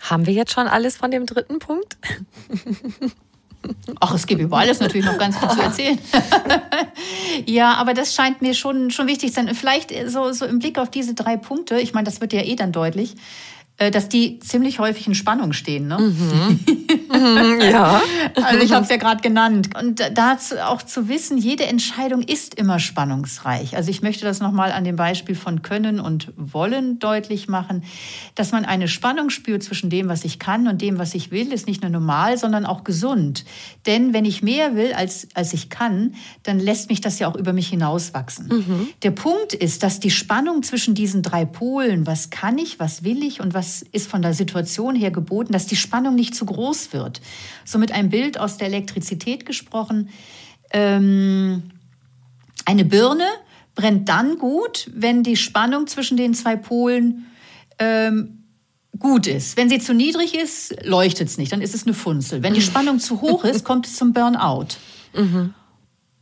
[0.00, 1.96] Haben wir jetzt schon alles von dem dritten Punkt?
[4.00, 5.98] Ach, es gibt über alles natürlich noch ganz viel zu erzählen.
[7.46, 9.54] ja, aber das scheint mir schon, schon wichtig zu sein.
[9.54, 12.56] Vielleicht so, so im Blick auf diese drei Punkte, ich meine, das wird ja eh
[12.56, 13.16] dann deutlich,
[13.90, 15.88] dass die ziemlich häufig in Spannung stehen.
[15.88, 15.98] Ne?
[15.98, 16.60] Mhm.
[17.10, 18.02] mhm ja.
[18.34, 19.70] Also ich habe es ja gerade genannt.
[19.80, 23.76] Und dazu auch zu wissen, jede Entscheidung ist immer spannungsreich.
[23.76, 27.84] Also ich möchte das nochmal an dem Beispiel von Können und Wollen deutlich machen,
[28.34, 31.50] dass man eine Spannung spürt zwischen dem, was ich kann und dem, was ich will,
[31.50, 33.46] ist nicht nur normal, sondern auch gesund.
[33.86, 37.36] Denn wenn ich mehr will, als, als ich kann, dann lässt mich das ja auch
[37.36, 38.48] über mich hinauswachsen.
[38.48, 38.88] Mhm.
[39.02, 43.22] Der Punkt ist, dass die Spannung zwischen diesen drei Polen, was kann ich, was will
[43.24, 46.44] ich und was das ist von der Situation her geboten, dass die Spannung nicht zu
[46.44, 47.20] groß wird.
[47.64, 50.08] So mit einem Bild aus der Elektrizität gesprochen.
[50.72, 51.62] Ähm,
[52.64, 53.26] eine Birne
[53.76, 57.26] brennt dann gut, wenn die Spannung zwischen den zwei Polen
[57.78, 58.44] ähm,
[58.98, 59.56] gut ist.
[59.56, 62.42] Wenn sie zu niedrig ist, leuchtet es nicht, dann ist es eine Funzel.
[62.42, 64.66] Wenn die Spannung zu hoch ist, kommt es zum Burnout.
[65.14, 65.54] Mhm.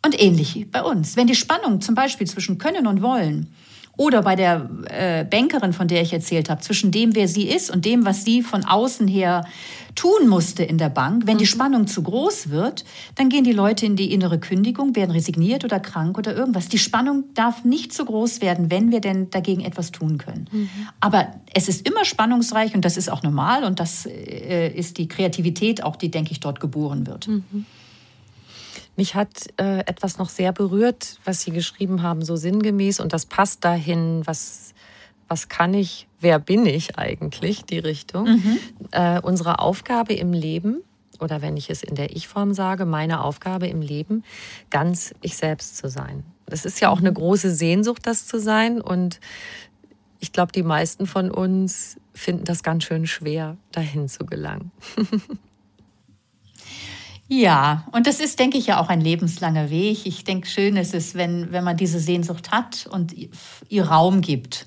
[0.04, 1.16] Und ähnlich bei uns.
[1.16, 3.52] Wenn die Spannung zum Beispiel zwischen Können und Wollen
[3.98, 7.68] oder bei der äh, Bankerin, von der ich erzählt habe, zwischen dem, wer sie ist
[7.68, 9.44] und dem, was sie von außen her
[9.96, 11.26] tun musste in der Bank.
[11.26, 11.38] Wenn mhm.
[11.40, 12.84] die Spannung zu groß wird,
[13.16, 16.68] dann gehen die Leute in die innere Kündigung, werden resigniert oder krank oder irgendwas.
[16.68, 20.48] Die Spannung darf nicht zu groß werden, wenn wir denn dagegen etwas tun können.
[20.52, 20.68] Mhm.
[21.00, 25.08] Aber es ist immer spannungsreich und das ist auch normal und das äh, ist die
[25.08, 27.26] Kreativität auch, die, denke ich, dort geboren wird.
[27.26, 27.66] Mhm.
[28.98, 32.98] Mich hat äh, etwas noch sehr berührt, was Sie geschrieben haben, so sinngemäß.
[32.98, 34.74] Und das passt dahin, was,
[35.28, 38.24] was kann ich, wer bin ich eigentlich, die Richtung.
[38.24, 38.58] Mhm.
[38.90, 40.82] Äh, unsere Aufgabe im Leben,
[41.20, 44.24] oder wenn ich es in der Ich-Form sage, meine Aufgabe im Leben,
[44.68, 46.24] ganz ich selbst zu sein.
[46.46, 47.18] Das ist ja auch eine mhm.
[47.18, 48.80] große Sehnsucht, das zu sein.
[48.80, 49.20] Und
[50.18, 54.72] ich glaube, die meisten von uns finden das ganz schön schwer, dahin zu gelangen.
[57.30, 60.06] Ja, und das ist, denke ich, ja auch ein lebenslanger Weg.
[60.06, 63.14] Ich denke, schön ist es, wenn, wenn man diese Sehnsucht hat und
[63.68, 64.66] ihr Raum gibt.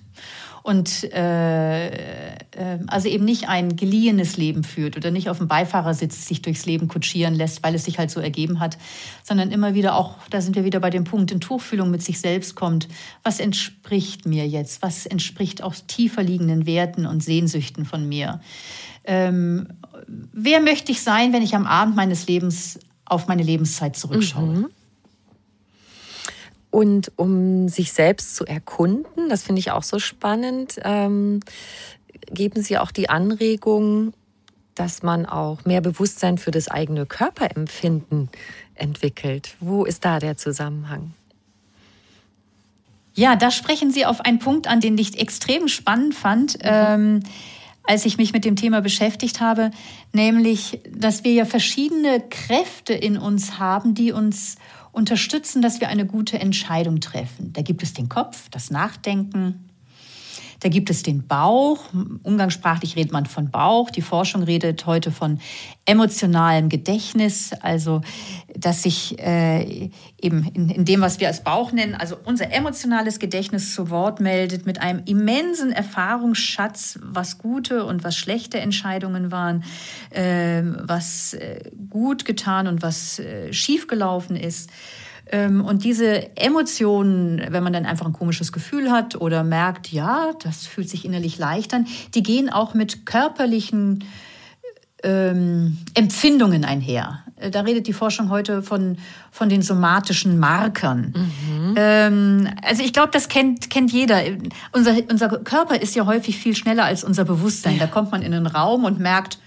[0.63, 6.27] Und äh, äh, also eben nicht ein geliehenes Leben führt oder nicht auf dem Beifahrersitz
[6.27, 8.77] sich durchs Leben kutschieren lässt, weil es sich halt so ergeben hat,
[9.23, 12.19] sondern immer wieder auch, da sind wir wieder bei dem Punkt, in Tuchfühlung mit sich
[12.19, 12.87] selbst kommt.
[13.23, 14.83] Was entspricht mir jetzt?
[14.83, 18.39] Was entspricht auch tiefer liegenden Werten und Sehnsüchten von mir?
[19.03, 19.67] Ähm,
[20.07, 24.45] wer möchte ich sein, wenn ich am Abend meines Lebens auf meine Lebenszeit zurückschaue?
[24.45, 24.69] Mhm.
[26.69, 31.41] Und um sich selbst zu erkunden, das finde ich auch so spannend, ähm,
[32.31, 34.13] geben Sie auch die Anregung,
[34.75, 38.29] dass man auch mehr Bewusstsein für das eigene Körperempfinden
[38.75, 39.55] entwickelt.
[39.59, 41.13] Wo ist da der Zusammenhang?
[43.13, 46.53] Ja, da sprechen Sie auf einen Punkt an, den ich extrem spannend fand.
[46.55, 46.61] Mhm.
[46.63, 47.23] Ähm,
[47.83, 49.71] als ich mich mit dem Thema beschäftigt habe,
[50.13, 54.57] nämlich, dass wir ja verschiedene Kräfte in uns haben, die uns
[54.91, 57.53] unterstützen, dass wir eine gute Entscheidung treffen.
[57.53, 59.70] Da gibt es den Kopf, das Nachdenken,
[60.61, 61.79] da gibt es den Bauch.
[62.21, 63.89] Umgangssprachlich redet man von Bauch.
[63.89, 65.39] Die Forschung redet heute von
[65.85, 68.01] emotionalem Gedächtnis, also
[68.55, 69.89] dass sich äh,
[70.21, 74.19] eben in, in, dem, was wir als Bauch nennen, also unser emotionales Gedächtnis zu Wort
[74.19, 79.63] meldet mit einem immensen Erfahrungsschatz, was gute und was schlechte Entscheidungen waren,
[80.11, 84.69] äh, was äh, gut getan und was äh, schiefgelaufen ist.
[85.27, 90.31] Ähm, und diese Emotionen, wenn man dann einfach ein komisches Gefühl hat oder merkt, ja,
[90.43, 94.03] das fühlt sich innerlich leicht an, die gehen auch mit körperlichen
[95.03, 97.23] ähm, Empfindungen einher.
[97.37, 98.97] Äh, da redet die Forschung heute von,
[99.31, 101.13] von den somatischen Markern.
[101.15, 101.73] Mhm.
[101.75, 104.21] Ähm, also ich glaube, das kennt, kennt jeder.
[104.71, 107.77] Unser, unser Körper ist ja häufig viel schneller als unser Bewusstsein.
[107.77, 107.85] Ja.
[107.85, 109.39] Da kommt man in einen Raum und merkt,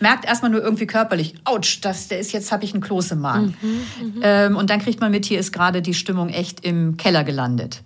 [0.00, 3.20] merkt erstmal nur irgendwie körperlich, ouch, das, der ist jetzt habe ich einen Kloß im
[3.20, 3.56] Magen.
[3.60, 6.96] Mhm, mhm, ähm, und dann kriegt man mit, hier ist gerade die Stimmung echt im
[6.96, 7.82] Keller gelandet.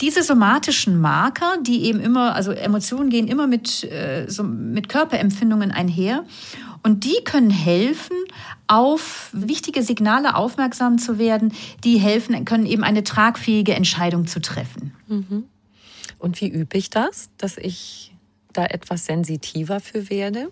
[0.00, 5.72] Diese somatischen Marker, die eben immer, also Emotionen gehen immer mit, äh, so, mit Körperempfindungen
[5.72, 6.24] einher.
[6.84, 8.16] Und die können helfen,
[8.68, 14.92] auf wichtige Signale aufmerksam zu werden, die helfen, können eben eine tragfähige Entscheidung zu treffen.
[15.08, 15.44] Mhm.
[16.18, 18.14] Und wie übe ich das, dass ich
[18.52, 20.50] da etwas sensitiver für werde?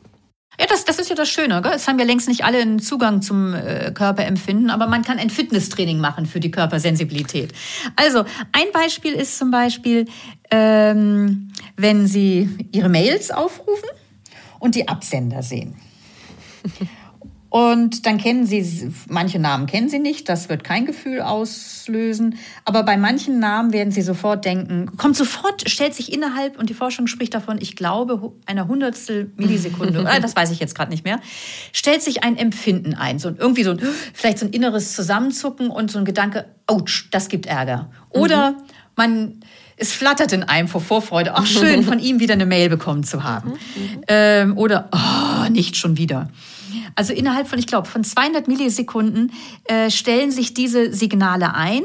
[0.59, 1.61] Ja, das, das ist ja das Schöne.
[1.63, 1.73] Gell?
[1.75, 5.31] Es haben ja längst nicht alle einen Zugang zum äh, Körperempfinden, aber man kann ein
[5.31, 7.53] Fitnesstraining machen für die Körpersensibilität.
[7.95, 10.07] Also ein Beispiel ist zum Beispiel,
[10.51, 13.89] ähm, wenn Sie Ihre Mails aufrufen
[14.59, 15.77] und die Absender sehen.
[17.57, 22.37] Und dann kennen Sie, manche Namen kennen Sie nicht, das wird kein Gefühl auslösen.
[22.67, 26.75] Aber bei manchen Namen werden Sie sofort denken, kommt sofort, stellt sich innerhalb, und die
[26.75, 31.19] Forschung spricht davon, ich glaube, einer Hundertstel Millisekunde, das weiß ich jetzt gerade nicht mehr,
[31.73, 33.19] stellt sich ein Empfinden ein.
[33.19, 33.81] So irgendwie so ein,
[34.13, 37.89] vielleicht so ein inneres Zusammenzucken und so ein Gedanke, ouch, das gibt Ärger.
[38.11, 38.57] Oder mhm.
[38.97, 39.41] man,
[39.79, 43.25] es flattert in einem vor Vorfreude, ach schön, von ihm wieder eine Mail bekommen zu
[43.25, 43.53] haben.
[43.53, 44.01] Mhm.
[44.09, 46.29] Ähm, oder, oh, nicht schon wieder.
[46.95, 49.33] Also innerhalb von, ich glaube, von 200 Millisekunden
[49.65, 51.83] äh, stellen sich diese Signale ein.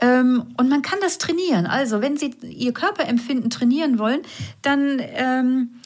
[0.00, 1.66] Ähm, und man kann das trainieren.
[1.66, 4.22] Also wenn Sie Ihr Körperempfinden trainieren wollen,
[4.62, 5.80] dann ähm,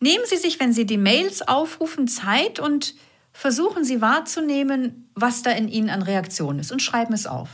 [0.00, 2.94] nehmen Sie sich, wenn Sie die Mails aufrufen, Zeit und
[3.32, 7.48] versuchen Sie wahrzunehmen, was da in Ihnen an Reaktion ist und schreiben es auf.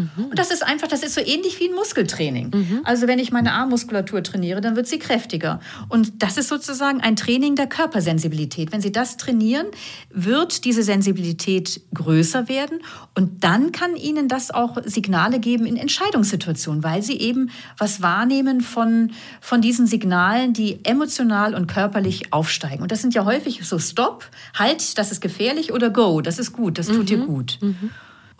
[0.00, 0.26] Mhm.
[0.26, 2.50] Und das ist einfach, das ist so ähnlich wie ein Muskeltraining.
[2.54, 2.80] Mhm.
[2.84, 5.60] Also wenn ich meine Armmuskulatur trainiere, dann wird sie kräftiger.
[5.88, 8.72] Und das ist sozusagen ein Training der Körpersensibilität.
[8.72, 9.66] Wenn Sie das trainieren,
[10.10, 12.80] wird diese Sensibilität größer werden
[13.14, 18.60] und dann kann Ihnen das auch Signale geben in Entscheidungssituationen, weil Sie eben was wahrnehmen
[18.60, 22.82] von, von diesen Signalen, die emotional und körperlich aufsteigen.
[22.82, 24.24] Und das sind ja häufig so Stop,
[24.58, 27.06] Halt, das ist gefährlich oder Go, das ist gut, das tut mhm.
[27.06, 27.58] dir gut.
[27.60, 27.90] Mhm.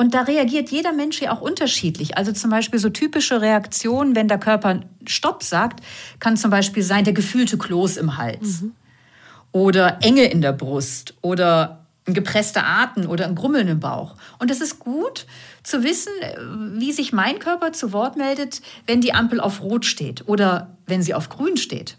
[0.01, 2.17] Und da reagiert jeder Mensch ja auch unterschiedlich.
[2.17, 5.85] Also zum Beispiel so typische Reaktionen, wenn der Körper Stopp sagt,
[6.21, 8.73] kann zum Beispiel sein der gefühlte Kloß im Hals mhm.
[9.53, 14.17] oder Enge in der Brust oder ein gepresster Atem oder ein Grummeln im Bauch.
[14.39, 15.27] Und es ist gut
[15.63, 16.13] zu wissen,
[16.79, 21.03] wie sich mein Körper zu Wort meldet, wenn die Ampel auf Rot steht oder wenn
[21.03, 21.99] sie auf Grün steht.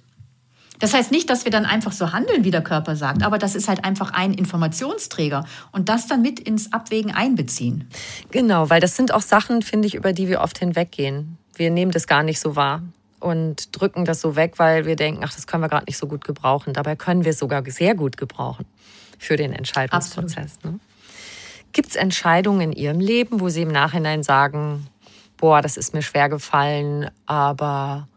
[0.81, 3.55] Das heißt nicht, dass wir dann einfach so handeln, wie der Körper sagt, aber das
[3.55, 7.87] ist halt einfach ein Informationsträger und das dann mit ins Abwägen einbeziehen.
[8.31, 11.37] Genau, weil das sind auch Sachen, finde ich, über die wir oft hinweggehen.
[11.55, 12.81] Wir nehmen das gar nicht so wahr
[13.19, 16.07] und drücken das so weg, weil wir denken, ach, das können wir gerade nicht so
[16.07, 16.73] gut gebrauchen.
[16.73, 18.65] Dabei können wir es sogar sehr gut gebrauchen
[19.19, 20.57] für den Entscheidungsprozess.
[20.63, 20.79] Ne?
[21.73, 24.87] Gibt es Entscheidungen in Ihrem Leben, wo Sie im Nachhinein sagen,
[25.37, 28.07] boah, das ist mir schwer gefallen, aber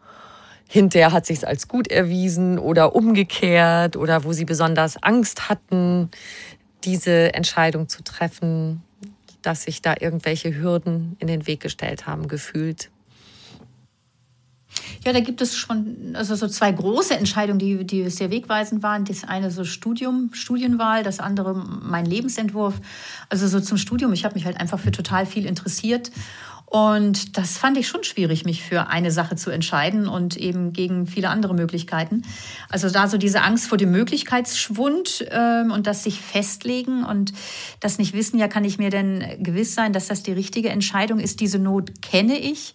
[0.75, 6.09] hinterher hat sich als gut erwiesen oder umgekehrt oder wo sie besonders Angst hatten,
[6.83, 8.83] diese Entscheidung zu treffen,
[9.41, 12.91] dass sich da irgendwelche Hürden in den Weg gestellt haben, gefühlt.
[15.05, 19.05] Ja, da gibt es schon also so zwei große Entscheidungen, die, die sehr wegweisend waren.
[19.05, 22.81] Das eine so Studium, Studienwahl, das andere mein Lebensentwurf.
[23.29, 26.11] Also so zum Studium, ich habe mich halt einfach für total viel interessiert
[26.65, 31.05] und das fand ich schon schwierig, mich für eine Sache zu entscheiden und eben gegen
[31.05, 32.23] viele andere Möglichkeiten.
[32.69, 37.33] Also da so diese Angst vor dem Möglichkeitsschwund ähm, und das sich festlegen und
[37.79, 41.19] das nicht wissen, ja, kann ich mir denn gewiss sein, dass das die richtige Entscheidung
[41.19, 41.39] ist.
[41.39, 42.73] Diese Not kenne ich.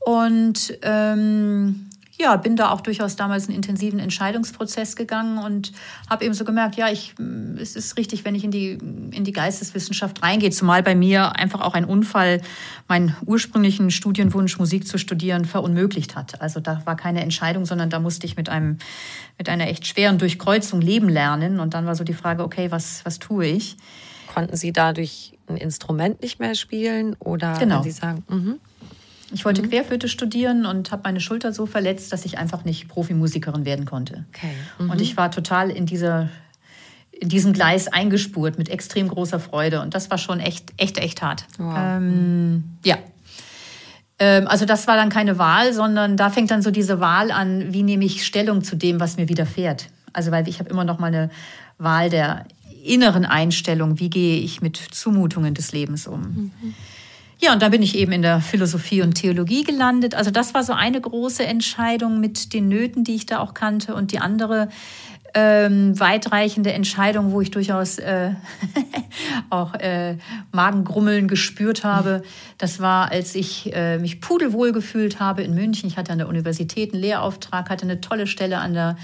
[0.00, 1.90] Und ähm,
[2.20, 5.72] ja, bin da auch durchaus damals einen intensiven Entscheidungsprozess gegangen und
[6.10, 7.14] habe eben so gemerkt, ja, ich,
[7.60, 11.60] es ist richtig, wenn ich in die, in die Geisteswissenschaft reingehe, zumal bei mir einfach
[11.60, 12.40] auch ein Unfall
[12.88, 16.40] meinen ursprünglichen Studienwunsch, Musik zu studieren, verunmöglicht hat.
[16.40, 18.78] Also da war keine Entscheidung, sondern da musste ich mit einem,
[19.38, 21.60] mit einer echt schweren Durchkreuzung leben lernen.
[21.60, 23.76] Und dann war so die Frage, okay, was, was tue ich?
[24.26, 27.82] Konnten Sie dadurch ein Instrument nicht mehr spielen oder genau.
[27.82, 28.60] Sie sagen, mhm.
[29.32, 29.70] Ich wollte mhm.
[29.70, 34.24] Querflöte studieren und habe meine Schulter so verletzt, dass ich einfach nicht Profimusikerin werden konnte.
[34.34, 34.52] Okay.
[34.78, 34.90] Mhm.
[34.90, 36.28] Und ich war total in dieser
[37.20, 41.20] in diesem Gleis eingespurt mit extrem großer Freude und das war schon echt echt echt
[41.20, 41.46] hart.
[41.58, 41.74] Wow.
[41.76, 42.96] Ähm, ja.
[44.20, 47.72] Ähm, also das war dann keine Wahl, sondern da fängt dann so diese Wahl an,
[47.72, 49.88] wie nehme ich Stellung zu dem, was mir widerfährt.
[50.12, 51.30] Also weil ich habe immer noch mal eine
[51.76, 52.46] Wahl der
[52.84, 56.20] inneren Einstellung, wie gehe ich mit Zumutungen des Lebens um.
[56.20, 56.74] Mhm.
[57.40, 60.16] Ja, und da bin ich eben in der Philosophie und Theologie gelandet.
[60.16, 63.94] Also das war so eine große Entscheidung mit den Nöten, die ich da auch kannte.
[63.94, 64.68] Und die andere
[65.34, 68.32] ähm, weitreichende Entscheidung, wo ich durchaus äh,
[69.50, 70.16] auch äh,
[70.50, 72.22] Magengrummeln gespürt habe.
[72.56, 75.88] Das war, als ich äh, mich pudelwohl gefühlt habe in München.
[75.88, 78.96] Ich hatte an der Universität einen Lehrauftrag, hatte eine tolle Stelle an der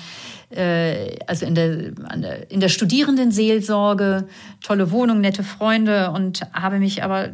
[0.50, 4.26] äh, also in der, in der Studierendenseelsorge,
[4.62, 7.30] tolle Wohnung, nette Freunde und habe mich aber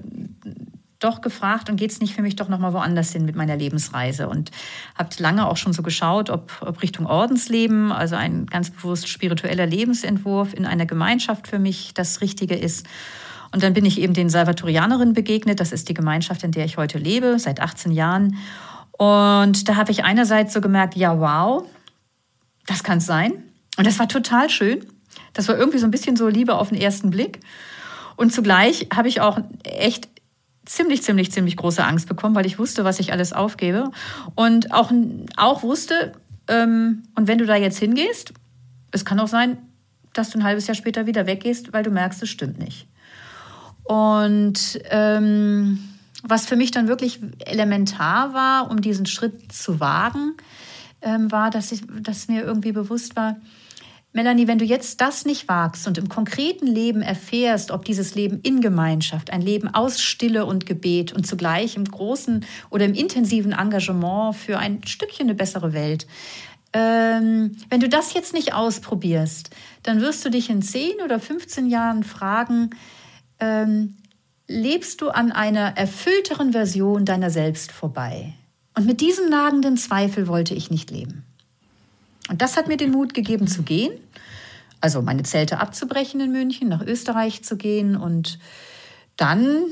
[1.01, 4.29] doch gefragt, und geht es nicht für mich doch nochmal woanders hin mit meiner Lebensreise?
[4.29, 4.51] Und
[4.95, 9.67] habt lange auch schon so geschaut, ob, ob Richtung Ordensleben, also ein ganz bewusst spiritueller
[9.67, 12.87] Lebensentwurf in einer Gemeinschaft für mich das Richtige ist.
[13.53, 15.59] Und dann bin ich eben den Salvatorianerinnen begegnet.
[15.59, 18.37] Das ist die Gemeinschaft, in der ich heute lebe, seit 18 Jahren.
[18.93, 21.65] Und da habe ich einerseits so gemerkt, ja, wow,
[22.67, 23.33] das kann es sein.
[23.77, 24.87] Und das war total schön.
[25.33, 27.41] Das war irgendwie so ein bisschen so Liebe auf den ersten Blick.
[28.17, 30.09] Und zugleich habe ich auch echt
[30.65, 33.91] ziemlich, ziemlich, ziemlich große Angst bekommen, weil ich wusste, was ich alles aufgebe.
[34.35, 34.93] Und auch,
[35.37, 36.13] auch wusste,
[36.49, 38.33] ähm, und wenn du da jetzt hingehst,
[38.91, 39.59] es kann auch sein,
[40.13, 42.89] dass du ein halbes Jahr später wieder weggehst, weil du merkst, es stimmt nicht.
[43.85, 45.79] Und ähm,
[46.23, 50.37] was für mich dann wirklich elementar war, um diesen Schritt zu wagen,
[51.03, 53.37] ähm, war, dass, ich, dass mir irgendwie bewusst war,
[54.13, 58.41] Melanie, wenn du jetzt das nicht wagst und im konkreten Leben erfährst, ob dieses Leben
[58.43, 63.53] in Gemeinschaft, ein Leben aus Stille und Gebet und zugleich im großen oder im intensiven
[63.53, 66.09] Engagement für ein Stückchen eine bessere Welt,
[66.73, 69.51] ähm, wenn du das jetzt nicht ausprobierst,
[69.83, 72.71] dann wirst du dich in 10 oder 15 Jahren fragen,
[73.41, 73.97] ähm,
[74.47, 78.35] lebst du an einer erfüllteren Version deiner selbst vorbei?
[78.77, 81.25] Und mit diesem nagenden Zweifel wollte ich nicht leben.
[82.31, 83.93] Und das hat mir den Mut gegeben zu gehen,
[84.81, 88.39] also meine Zelte abzubrechen in München, nach Österreich zu gehen und
[89.17, 89.65] dann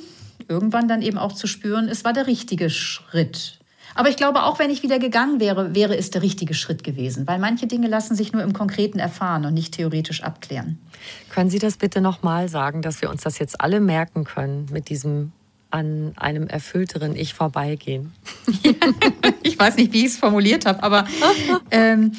[0.48, 3.58] irgendwann dann eben auch zu spüren, es war der richtige Schritt.
[3.94, 7.26] Aber ich glaube, auch wenn ich wieder gegangen wäre, wäre es der richtige Schritt gewesen,
[7.26, 10.78] weil manche Dinge lassen sich nur im Konkreten erfahren und nicht theoretisch abklären.
[11.30, 14.88] Können Sie das bitte nochmal sagen, dass wir uns das jetzt alle merken können mit
[14.88, 15.32] diesem
[15.70, 18.12] an einem erfüllteren Ich vorbeigehen.
[19.42, 21.06] ich weiß nicht, wie ich es formuliert habe, aber,
[21.70, 22.12] ähm,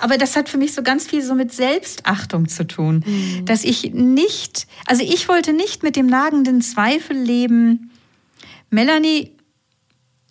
[0.00, 3.46] aber das hat für mich so ganz viel so mit Selbstachtung zu tun, mhm.
[3.46, 7.90] dass ich nicht, also ich wollte nicht mit dem nagenden Zweifel leben,
[8.68, 9.32] Melanie,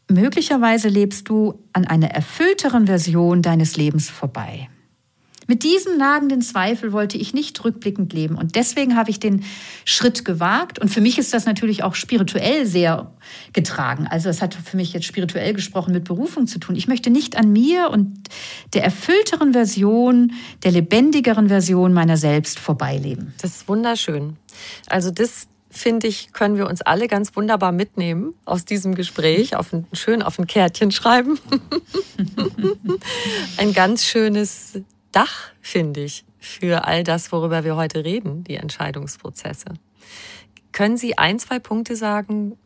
[0.07, 4.69] möglicherweise lebst du an einer erfüllteren Version deines Lebens vorbei.
[5.49, 8.35] Mit diesem nagenden Zweifel wollte ich nicht rückblickend leben.
[8.35, 9.43] Und deswegen habe ich den
[9.83, 10.77] Schritt gewagt.
[10.77, 13.11] Und für mich ist das natürlich auch spirituell sehr
[13.51, 14.05] getragen.
[14.05, 16.75] Also es hat für mich jetzt spirituell gesprochen mit Berufung zu tun.
[16.75, 18.29] Ich möchte nicht an mir und
[18.75, 20.33] der erfüllteren Version,
[20.63, 23.33] der lebendigeren Version meiner selbst vorbeileben.
[23.41, 24.37] Das ist wunderschön.
[24.87, 29.73] Also das finde ich, können wir uns alle ganz wunderbar mitnehmen aus diesem Gespräch, auf
[29.73, 31.39] ein, schön auf ein Kärtchen schreiben.
[33.57, 34.73] ein ganz schönes
[35.11, 39.65] Dach, finde ich, für all das, worüber wir heute reden, die Entscheidungsprozesse.
[40.71, 42.57] Können Sie ein, zwei Punkte sagen,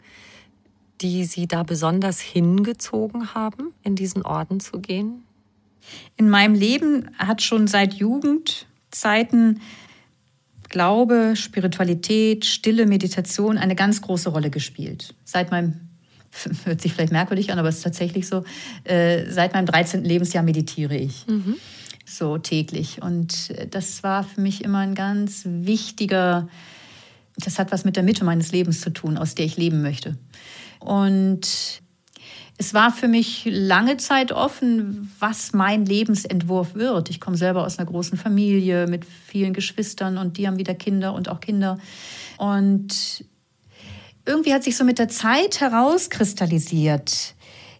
[1.02, 5.24] die Sie da besonders hingezogen haben, in diesen Orden zu gehen?
[6.18, 9.62] In meinem Leben hat schon seit Jugendzeiten
[10.70, 15.14] Glaube, Spiritualität, stille Meditation eine ganz große Rolle gespielt.
[15.24, 15.90] Seit meinem,
[16.66, 18.44] hört sich vielleicht merkwürdig an, aber es ist tatsächlich so,
[18.84, 20.04] äh, seit meinem 13.
[20.04, 21.28] Lebensjahr meditiere ich.
[21.28, 21.58] Mhm
[22.18, 23.02] so täglich.
[23.02, 26.48] Und äh, das war für mich immer ein ganz wichtiger,
[27.38, 30.18] das hat was mit der Mitte meines Lebens zu tun, aus der ich leben möchte.
[30.80, 31.82] Und
[32.58, 37.10] es war für mich lange Zeit offen, was mein Lebensentwurf wird.
[37.10, 41.14] Ich komme selber aus einer großen Familie mit vielen Geschwistern und die haben wieder Kinder
[41.14, 41.80] und auch Kinder.
[42.38, 43.26] Und
[44.26, 47.34] irgendwie hat sich so mit der Zeit herauskristallisiert.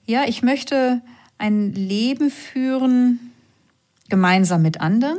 [0.06, 1.02] Ja, ich möchte
[1.38, 3.33] ein Leben führen,
[4.14, 5.18] gemeinsam mit anderen.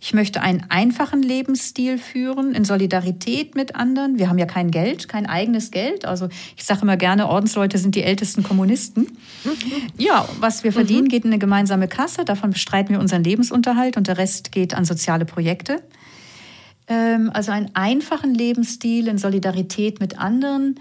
[0.00, 4.18] Ich möchte einen einfachen Lebensstil führen, in Solidarität mit anderen.
[4.18, 6.04] Wir haben ja kein Geld, kein eigenes Geld.
[6.04, 9.06] Also ich sage immer gerne, Ordensleute sind die ältesten Kommunisten.
[9.98, 12.24] Ja, was wir verdienen, geht in eine gemeinsame Kasse.
[12.24, 15.80] Davon bestreiten wir unseren Lebensunterhalt und der Rest geht an soziale Projekte.
[16.88, 20.80] Ähm, also einen einfachen Lebensstil in Solidarität mit anderen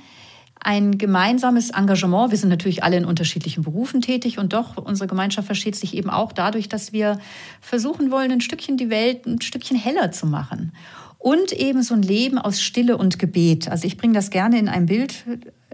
[0.63, 2.29] ein gemeinsames Engagement.
[2.29, 6.09] Wir sind natürlich alle in unterschiedlichen Berufen tätig und doch, unsere Gemeinschaft versteht sich eben
[6.09, 7.19] auch dadurch, dass wir
[7.61, 10.73] versuchen wollen, ein Stückchen die Welt ein Stückchen heller zu machen.
[11.17, 13.69] Und eben so ein Leben aus Stille und Gebet.
[13.69, 15.23] Also ich bringe das gerne in ein Bild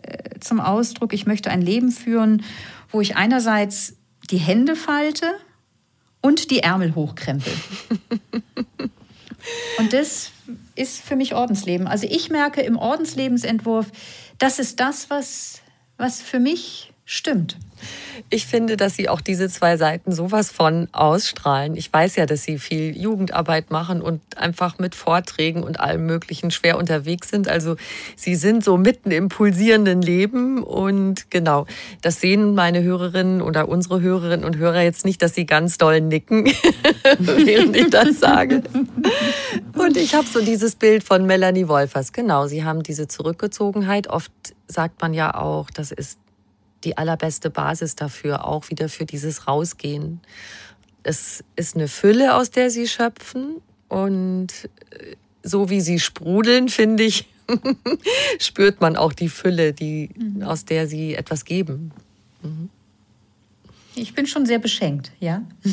[0.01, 1.13] äh, zum Ausdruck.
[1.13, 2.43] Ich möchte ein Leben führen,
[2.91, 3.95] wo ich einerseits
[4.29, 5.25] die Hände falte
[6.21, 7.51] und die Ärmel hochkrempel.
[9.79, 10.31] und das
[10.75, 11.87] ist für mich Ordensleben.
[11.87, 13.91] Also ich merke im Ordenslebensentwurf,
[14.39, 15.61] das ist das, was,
[15.97, 17.57] was für mich stimmt.
[18.29, 21.75] Ich finde, dass Sie auch diese zwei Seiten sowas von ausstrahlen.
[21.75, 26.51] Ich weiß ja, dass Sie viel Jugendarbeit machen und einfach mit Vorträgen und allem Möglichen
[26.51, 27.47] schwer unterwegs sind.
[27.47, 27.75] Also
[28.15, 31.65] Sie sind so mitten im pulsierenden Leben und genau,
[32.01, 36.01] das sehen meine Hörerinnen oder unsere Hörerinnen und Hörer jetzt nicht, dass Sie ganz doll
[36.01, 36.45] nicken,
[37.19, 38.63] während ich das sage.
[39.73, 42.11] Und ich habe so dieses Bild von Melanie Wolfers.
[42.13, 44.07] Genau, Sie haben diese Zurückgezogenheit.
[44.07, 44.31] Oft
[44.67, 46.17] sagt man ja auch, das ist
[46.83, 50.21] die allerbeste Basis dafür, auch wieder für dieses Rausgehen.
[51.03, 54.47] Es ist eine Fülle, aus der sie schöpfen und
[54.91, 57.27] äh, so wie sie sprudeln, finde ich,
[58.39, 60.43] spürt man auch die Fülle, die, mhm.
[60.43, 61.91] aus der sie etwas geben.
[62.43, 62.69] Mhm.
[63.95, 65.41] Ich bin schon sehr beschenkt, ja.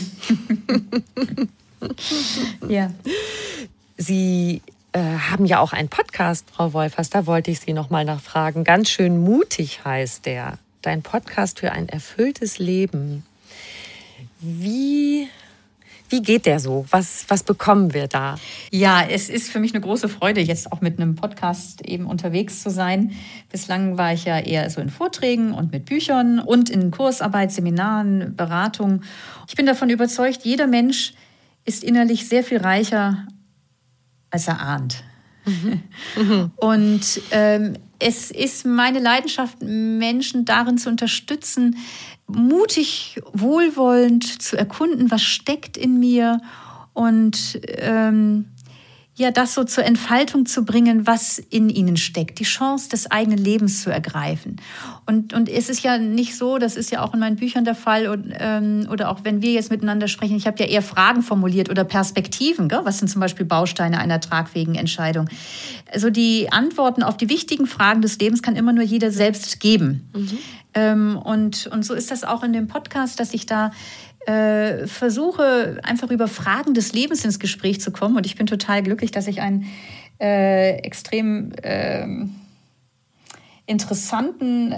[2.68, 2.90] ja.
[3.98, 8.04] Sie äh, haben ja auch einen Podcast, Frau Wolfers, da wollte ich Sie noch mal
[8.04, 8.64] nachfragen.
[8.64, 13.24] Ganz schön mutig heißt der dein Podcast für ein erfülltes Leben.
[14.40, 15.28] Wie,
[16.08, 16.84] wie geht der so?
[16.90, 18.36] Was, was bekommen wir da?
[18.70, 22.62] Ja, es ist für mich eine große Freude, jetzt auch mit einem Podcast eben unterwegs
[22.62, 23.12] zu sein.
[23.50, 28.36] Bislang war ich ja eher so in Vorträgen und mit Büchern und in Kursarbeit, Seminaren,
[28.36, 29.04] Beratungen.
[29.48, 31.14] Ich bin davon überzeugt, jeder Mensch
[31.64, 33.26] ist innerlich sehr viel reicher,
[34.30, 35.02] als er ahnt.
[35.46, 36.50] Mhm.
[36.56, 37.74] Und ähm,
[38.06, 41.78] es ist meine Leidenschaft, Menschen darin zu unterstützen,
[42.26, 46.38] mutig, wohlwollend zu erkunden, was steckt in mir.
[46.92, 48.50] Und ähm,
[49.16, 53.38] ja, das so zur Entfaltung zu bringen, was in ihnen steckt, die Chance des eigenen
[53.38, 54.56] Lebens zu ergreifen.
[55.06, 57.76] Und, und es ist ja nicht so, das ist ja auch in meinen Büchern der
[57.76, 61.22] Fall und, ähm, oder auch wenn wir jetzt miteinander sprechen, ich habe ja eher Fragen
[61.22, 62.80] formuliert oder Perspektiven, gell?
[62.82, 65.28] was sind zum Beispiel Bausteine einer tragfähigen Entscheidung.
[65.92, 70.10] Also die Antworten auf die wichtigen Fragen des Lebens kann immer nur jeder selbst geben.
[70.12, 70.38] Mhm.
[70.74, 73.70] Ähm, und, und so ist das auch in dem Podcast, dass ich da
[74.26, 78.16] äh, versuche einfach über Fragen des Lebens ins Gespräch zu kommen.
[78.16, 79.66] Und ich bin total glücklich, dass ich einen
[80.20, 82.06] äh, extrem äh,
[83.66, 84.74] interessanten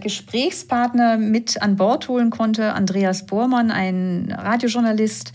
[0.00, 2.72] Gesprächspartner mit an Bord holen konnte.
[2.72, 5.34] Andreas Bormann, ein Radiojournalist,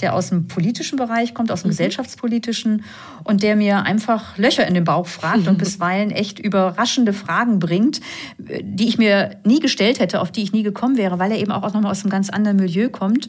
[0.00, 1.70] der aus dem politischen Bereich kommt, aus dem mhm.
[1.70, 2.84] gesellschaftspolitischen
[3.24, 8.00] und der mir einfach Löcher in den Bauch fragt und bisweilen echt überraschende Fragen bringt,
[8.38, 11.52] die ich mir nie gestellt hätte, auf die ich nie gekommen wäre, weil er eben
[11.52, 13.28] auch nochmal aus einem ganz anderen Milieu kommt.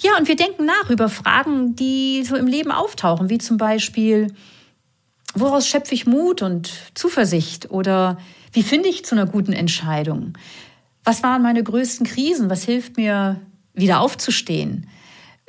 [0.00, 4.28] Ja, und wir denken nach über Fragen, die so im Leben auftauchen, wie zum Beispiel,
[5.34, 8.18] woraus schöpfe ich Mut und Zuversicht oder
[8.52, 10.34] wie finde ich zu einer guten Entscheidung?
[11.04, 12.50] Was waren meine größten Krisen?
[12.50, 13.40] Was hilft mir,
[13.74, 14.86] wieder aufzustehen?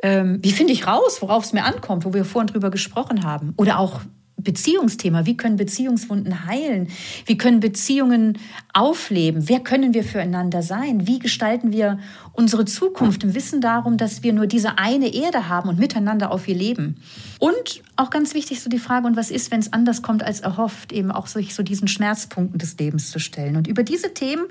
[0.03, 3.53] Ähm, wie finde ich raus, worauf es mir ankommt, wo wir vorhin drüber gesprochen haben.
[3.57, 4.01] Oder auch
[4.35, 5.25] Beziehungsthema.
[5.25, 6.89] Wie können Beziehungswunden heilen?
[7.25, 8.37] Wie können Beziehungen
[8.73, 9.47] aufleben?
[9.47, 11.07] Wer können wir füreinander sein?
[11.07, 11.99] Wie gestalten wir
[12.33, 16.47] unsere Zukunft im Wissen darum, dass wir nur diese eine Erde haben und miteinander auf
[16.47, 16.97] ihr leben?
[17.39, 20.39] Und auch ganz wichtig so die Frage, und was ist, wenn es anders kommt als
[20.39, 23.55] erhofft, eben auch sich so diesen Schmerzpunkten des Lebens zu stellen.
[23.55, 24.45] Und über diese Themen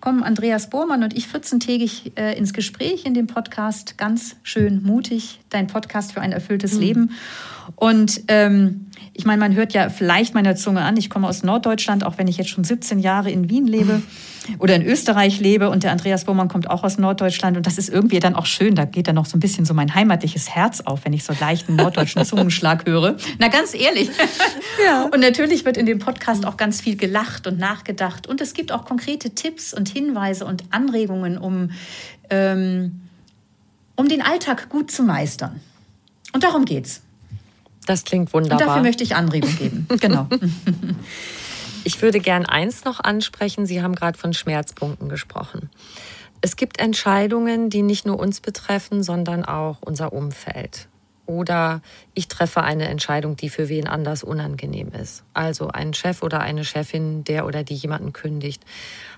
[0.00, 3.96] kommen Andreas Bohrmann und ich 14-tägig äh, ins Gespräch in dem Podcast.
[3.98, 6.80] Ganz schön mutig, dein Podcast für ein erfülltes mhm.
[6.80, 7.10] Leben.
[7.76, 12.04] Und ähm, ich meine, man hört ja vielleicht meiner Zunge an, ich komme aus Norddeutschland,
[12.04, 14.02] auch wenn ich jetzt schon 17 Jahre in Wien lebe
[14.58, 17.88] oder in Österreich lebe und der Andreas Bohrmann kommt auch aus Norddeutschland und das ist
[17.88, 20.80] irgendwie dann auch schön, da geht dann noch so ein bisschen so mein heimatliches Herz
[20.80, 23.16] auf, wenn ich so leichten norddeutschen Zungenschlag höre.
[23.38, 24.10] Na ganz ehrlich.
[24.84, 25.08] Ja.
[25.12, 28.70] Und natürlich wird in dem Podcast auch ganz viel gelacht und nachgedacht und es gibt
[28.70, 31.70] auch konkrete Tipps und Hinweise und Anregungen, um,
[32.30, 33.00] ähm,
[33.96, 35.60] um den Alltag gut zu meistern.
[36.32, 37.02] Und darum geht's.
[37.86, 38.60] Das klingt wunderbar.
[38.60, 39.86] Und dafür möchte ich Anregung geben.
[40.00, 40.28] genau.
[41.84, 43.66] Ich würde gern eins noch ansprechen.
[43.66, 45.70] Sie haben gerade von Schmerzpunkten gesprochen.
[46.40, 50.88] Es gibt Entscheidungen, die nicht nur uns betreffen, sondern auch unser Umfeld.
[51.26, 51.82] Oder
[52.14, 55.24] ich treffe eine Entscheidung, die für wen anders unangenehm ist.
[55.34, 58.64] Also ein Chef oder eine Chefin, der oder die jemanden kündigt.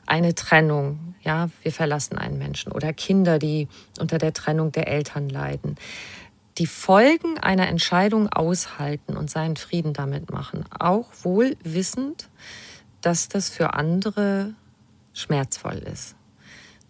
[0.07, 2.73] Eine Trennung, ja, wir verlassen einen Menschen.
[2.73, 3.69] Oder Kinder, die
[4.01, 5.77] unter der Trennung der Eltern leiden
[6.61, 12.29] die Folgen einer Entscheidung aushalten und seinen Frieden damit machen, auch wohl wissend,
[13.01, 14.53] dass das für andere
[15.15, 16.17] schmerzvoll ist.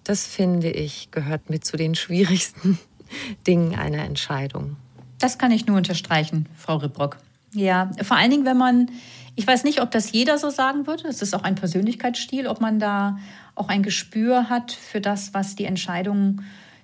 [0.02, 2.80] Das finde ich gehört mit zu den schwierigsten
[3.46, 4.74] Dingen einer Entscheidung.
[5.20, 7.18] Das kann ich nur unterstreichen, Frau Ribrock.
[7.54, 8.90] Ja, vor allen Dingen, wenn man,
[9.36, 12.60] ich weiß nicht, ob das jeder so sagen würde, es ist auch ein Persönlichkeitsstil, ob
[12.60, 13.18] man da
[13.54, 16.42] auch ein Gespür hat für das, was die Entscheidung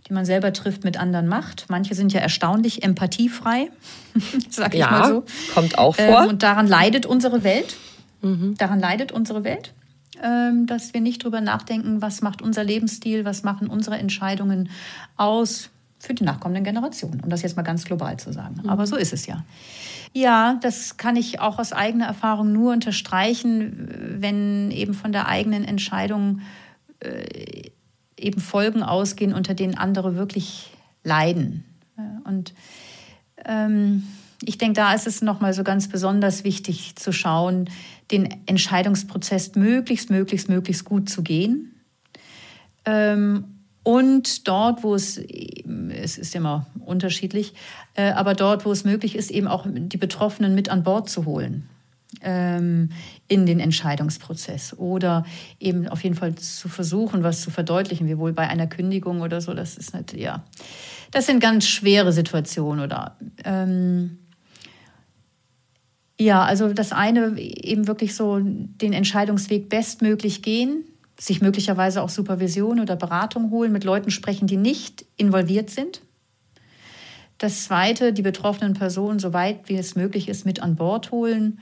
[0.08, 1.66] die man selber trifft, mit anderen macht.
[1.68, 3.70] Manche sind ja erstaunlich empathiefrei,
[4.50, 5.24] sag ich ja, mal so.
[5.54, 6.22] Kommt auch vor.
[6.22, 7.76] Ähm, und daran leidet unsere Welt.
[8.22, 8.54] Mhm.
[8.56, 9.72] Daran leidet unsere Welt,
[10.22, 14.70] ähm, dass wir nicht drüber nachdenken, was macht unser Lebensstil, was machen unsere Entscheidungen
[15.16, 18.60] aus für die nachkommenden Generationen, um das jetzt mal ganz global zu sagen.
[18.62, 18.68] Mhm.
[18.68, 19.44] Aber so ist es ja.
[20.12, 25.64] Ja, das kann ich auch aus eigener Erfahrung nur unterstreichen, wenn eben von der eigenen
[25.64, 26.40] Entscheidung
[27.00, 27.70] äh,
[28.18, 30.70] eben Folgen ausgehen, unter denen andere wirklich
[31.02, 31.64] leiden.
[32.24, 32.54] Und
[33.44, 34.04] ähm,
[34.42, 37.70] ich denke, da ist es nochmal so ganz besonders wichtig zu schauen,
[38.10, 41.74] den Entscheidungsprozess möglichst, möglichst, möglichst gut zu gehen.
[42.84, 43.44] Ähm,
[43.82, 47.54] und dort, wo es, es ist immer unterschiedlich,
[47.94, 51.24] äh, aber dort, wo es möglich ist, eben auch die Betroffenen mit an Bord zu
[51.24, 51.68] holen
[52.22, 52.88] in
[53.28, 55.24] den Entscheidungsprozess oder
[55.60, 59.40] eben auf jeden Fall zu versuchen, was zu verdeutlichen, wie wohl bei einer Kündigung oder
[59.40, 59.54] so.
[59.54, 60.44] Das ist nicht, ja,
[61.10, 64.18] das sind ganz schwere Situationen oder ähm,
[66.18, 70.84] ja, also das eine eben wirklich so den Entscheidungsweg bestmöglich gehen,
[71.18, 76.00] sich möglicherweise auch Supervision oder Beratung holen, mit Leuten sprechen, die nicht involviert sind.
[77.38, 81.60] Das zweite, die betroffenen Personen, soweit wie es möglich ist, mit an Bord holen.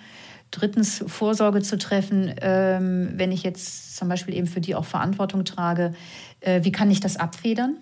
[0.55, 5.45] Drittens, Vorsorge zu treffen, ähm, wenn ich jetzt zum Beispiel eben für die auch Verantwortung
[5.45, 5.95] trage.
[6.39, 7.77] Äh, wie kann ich das abfedern?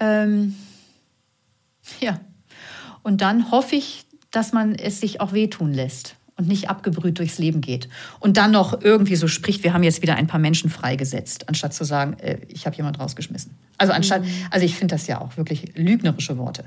[0.00, 0.56] Ähm,
[2.00, 2.18] ja.
[3.04, 7.38] Und dann hoffe ich, dass man es sich auch wehtun lässt und nicht abgebrüht durchs
[7.38, 7.88] Leben geht.
[8.20, 11.72] Und dann noch irgendwie so spricht, wir haben jetzt wieder ein paar Menschen freigesetzt, anstatt
[11.72, 13.52] zu sagen, äh, ich habe jemand rausgeschmissen.
[13.78, 14.30] Also anstatt, mhm.
[14.50, 16.64] also ich finde das ja auch wirklich lügnerische Worte,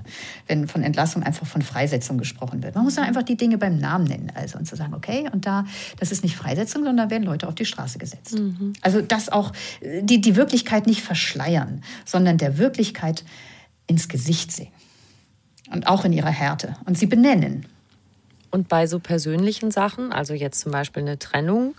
[0.47, 2.75] wenn von Entlassung einfach von Freisetzung gesprochen wird.
[2.75, 5.45] Man muss ja einfach die Dinge beim Namen nennen, also und zu sagen, okay, und
[5.45, 5.65] da,
[5.99, 8.39] das ist nicht Freisetzung, sondern da werden Leute auf die Straße gesetzt.
[8.39, 8.73] Mhm.
[8.81, 13.23] Also das auch, die, die Wirklichkeit nicht verschleiern, sondern der Wirklichkeit
[13.87, 14.71] ins Gesicht sehen.
[15.71, 16.75] Und auch in ihrer Härte.
[16.85, 17.65] Und sie benennen.
[18.51, 21.75] Und bei so persönlichen Sachen, also jetzt zum Beispiel eine Trennung,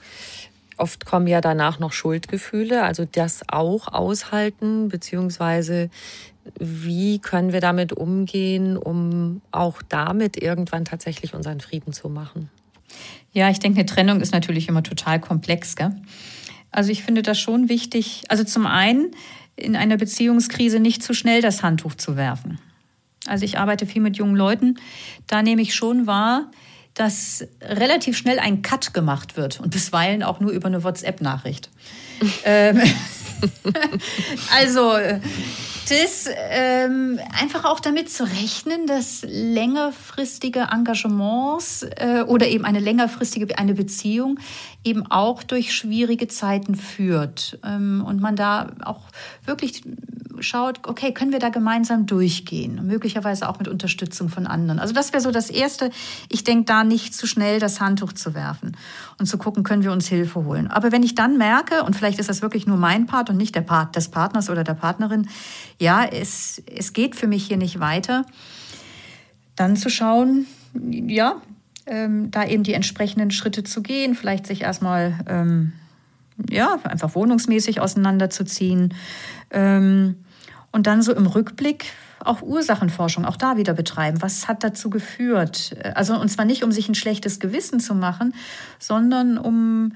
[0.77, 5.91] oft kommen ja danach noch Schuldgefühle, also das auch aushalten, beziehungsweise
[6.59, 12.49] wie können wir damit umgehen, um auch damit irgendwann tatsächlich unseren Frieden zu machen?
[13.33, 15.77] Ja, ich denke, eine Trennung ist natürlich immer total komplex.
[15.77, 15.95] Gell?
[16.71, 19.13] Also ich finde das schon wichtig, also zum einen
[19.57, 22.59] in einer Beziehungskrise nicht zu schnell das Handtuch zu werfen.
[23.27, 24.79] Also ich arbeite viel mit jungen Leuten.
[25.27, 26.51] Da nehme ich schon wahr,
[26.95, 31.71] dass relativ schnell ein Cut gemacht wird und bisweilen auch nur über eine WhatsApp-Nachricht.
[32.45, 32.81] ähm,
[34.55, 34.93] also
[35.91, 43.59] das ähm, einfach auch damit zu rechnen, dass längerfristige Engagements äh, oder eben eine längerfristige
[43.59, 44.39] eine Beziehung
[44.83, 49.03] eben auch durch schwierige Zeiten führt ähm, und man da auch
[49.45, 49.83] wirklich
[50.43, 52.87] schaut, okay, können wir da gemeinsam durchgehen?
[52.87, 54.79] möglicherweise auch mit Unterstützung von anderen.
[54.79, 55.91] Also das wäre so das Erste.
[56.29, 58.77] Ich denke, da nicht zu schnell das Handtuch zu werfen
[59.19, 60.69] und zu gucken, können wir uns Hilfe holen.
[60.69, 63.55] Aber wenn ich dann merke, und vielleicht ist das wirklich nur mein Part und nicht
[63.55, 65.29] der Part des Partners oder der Partnerin,
[65.79, 68.25] ja, es, es geht für mich hier nicht weiter,
[69.57, 71.37] dann zu schauen, ja,
[71.87, 75.73] ähm, da eben die entsprechenden Schritte zu gehen, vielleicht sich erstmal ähm,
[76.49, 78.95] ja, einfach wohnungsmäßig auseinanderzuziehen.
[79.51, 80.17] Ähm,
[80.73, 81.87] und dann so im Rückblick
[82.25, 84.23] auch Ursachenforschung, auch da wieder betreiben.
[84.23, 85.75] Was hat dazu geführt?
[85.95, 88.35] Also, und zwar nicht, um sich ein schlechtes Gewissen zu machen,
[88.79, 89.93] sondern um,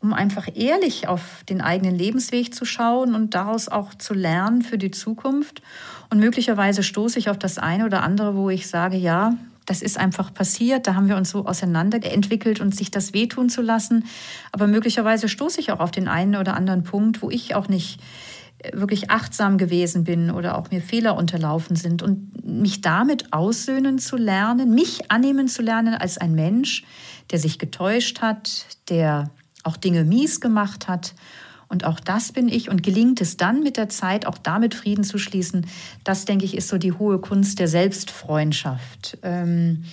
[0.00, 4.78] um einfach ehrlich auf den eigenen Lebensweg zu schauen und daraus auch zu lernen für
[4.78, 5.60] die Zukunft.
[6.08, 9.34] Und möglicherweise stoße ich auf das eine oder andere, wo ich sage, ja,
[9.66, 13.62] das ist einfach passiert, da haben wir uns so auseinanderentwickelt und sich das wehtun zu
[13.62, 14.04] lassen.
[14.52, 18.00] Aber möglicherweise stoße ich auch auf den einen oder anderen Punkt, wo ich auch nicht
[18.72, 24.16] wirklich achtsam gewesen bin oder auch mir Fehler unterlaufen sind und mich damit aussöhnen zu
[24.16, 26.84] lernen, mich annehmen zu lernen als ein Mensch,
[27.30, 29.30] der sich getäuscht hat, der
[29.62, 31.14] auch Dinge mies gemacht hat.
[31.68, 32.68] Und auch das bin ich.
[32.68, 35.66] Und gelingt es dann mit der Zeit, auch damit Frieden zu schließen,
[36.04, 39.18] das, denke ich, ist so die hohe Kunst der Selbstfreundschaft.
[39.22, 39.84] Ähm,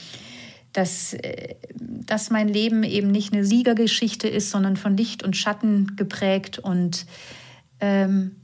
[0.72, 5.96] dass, äh, dass mein Leben eben nicht eine Siegergeschichte ist, sondern von Licht und Schatten
[5.96, 7.06] geprägt und
[7.80, 8.38] ähm,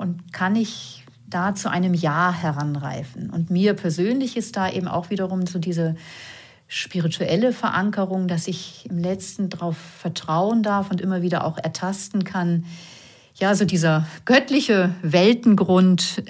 [0.00, 3.30] und kann ich da zu einem Ja heranreifen.
[3.30, 5.94] Und mir persönlich ist da eben auch wiederum so diese
[6.72, 12.64] spirituelle Verankerung, dass ich im letzten darauf vertrauen darf und immer wieder auch ertasten kann.
[13.34, 16.22] Ja, so dieser göttliche Weltengrund,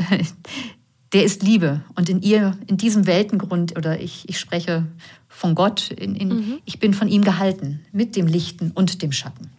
[1.12, 1.82] der ist Liebe.
[1.94, 4.86] Und in ihr, in diesem Weltengrund, oder ich, ich spreche
[5.28, 6.58] von Gott, in, in, mhm.
[6.64, 9.50] ich bin von ihm gehalten, mit dem Lichten und dem Schatten.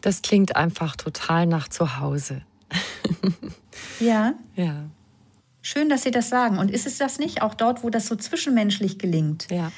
[0.00, 2.42] Das klingt einfach total nach Zuhause.
[4.00, 4.34] Ja.
[4.56, 4.84] Ja.
[5.62, 6.58] Schön, dass Sie das sagen.
[6.58, 9.46] Und ist es das nicht auch dort, wo das so zwischenmenschlich gelingt?
[9.50, 9.72] Ja.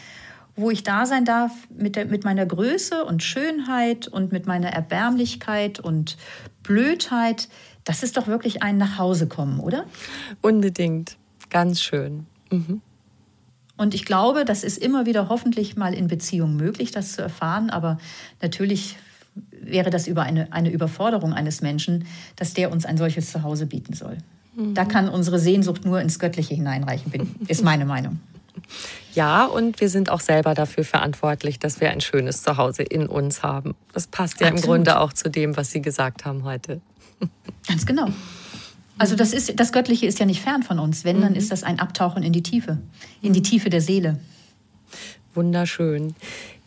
[0.56, 4.68] Wo ich da sein darf mit, der, mit meiner Größe und Schönheit und mit meiner
[4.68, 6.16] Erbärmlichkeit und
[6.62, 7.48] Blödheit.
[7.84, 9.84] Das ist doch wirklich ein Nachhausekommen, oder?
[10.42, 11.16] Unbedingt.
[11.50, 12.26] Ganz schön.
[12.50, 12.80] Mhm.
[13.76, 17.70] Und ich glaube, das ist immer wieder hoffentlich mal in Beziehungen möglich, das zu erfahren.
[17.70, 17.98] Aber
[18.40, 18.96] natürlich
[19.50, 23.92] wäre das über eine, eine Überforderung eines Menschen, dass der uns ein solches Zuhause bieten
[23.92, 24.18] soll.
[24.56, 24.74] Mhm.
[24.74, 28.18] Da kann unsere Sehnsucht nur ins Göttliche hineinreichen, bin, ist meine Meinung.
[29.14, 33.42] Ja, und wir sind auch selber dafür verantwortlich, dass wir ein schönes Zuhause in uns
[33.42, 33.74] haben.
[33.92, 34.64] Das passt ja Absolut.
[34.64, 36.80] im Grunde auch zu dem, was Sie gesagt haben heute.
[37.68, 38.08] Ganz genau.
[38.98, 41.04] Also das, ist, das Göttliche ist ja nicht fern von uns.
[41.04, 41.38] Wenn, dann mhm.
[41.38, 42.78] ist das ein Abtauchen in die Tiefe,
[43.22, 44.18] in die Tiefe der Seele.
[45.34, 46.14] Wunderschön.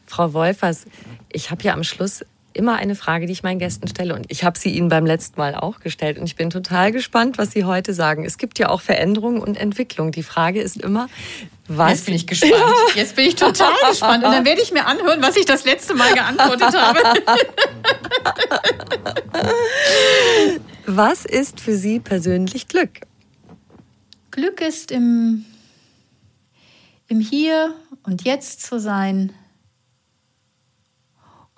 [0.05, 0.85] Frau Wolfers,
[1.31, 2.23] ich habe ja am Schluss
[2.59, 4.13] immer eine Frage, die ich meinen Gästen stelle.
[4.13, 6.19] Und ich habe sie Ihnen beim letzten Mal auch gestellt.
[6.19, 8.25] Und ich bin total gespannt, was Sie heute sagen.
[8.25, 10.11] Es gibt ja auch Veränderungen und Entwicklung.
[10.11, 11.07] Die Frage ist immer,
[11.67, 11.91] was?
[11.91, 12.53] Jetzt bin ich gespannt.
[12.95, 14.25] Jetzt bin ich total gespannt.
[14.25, 16.99] Und dann werde ich mir anhören, was ich das letzte Mal geantwortet habe.
[20.91, 23.01] Was ist für Sie persönlich Glück?
[24.31, 25.45] Glück ist im,
[27.07, 29.31] im Hier und Jetzt zu sein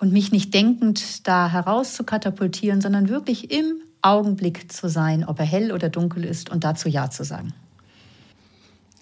[0.02, 5.38] und mich nicht denkend da heraus zu katapultieren, sondern wirklich im Augenblick zu sein, ob
[5.38, 7.54] er hell oder dunkel ist und dazu Ja zu sagen.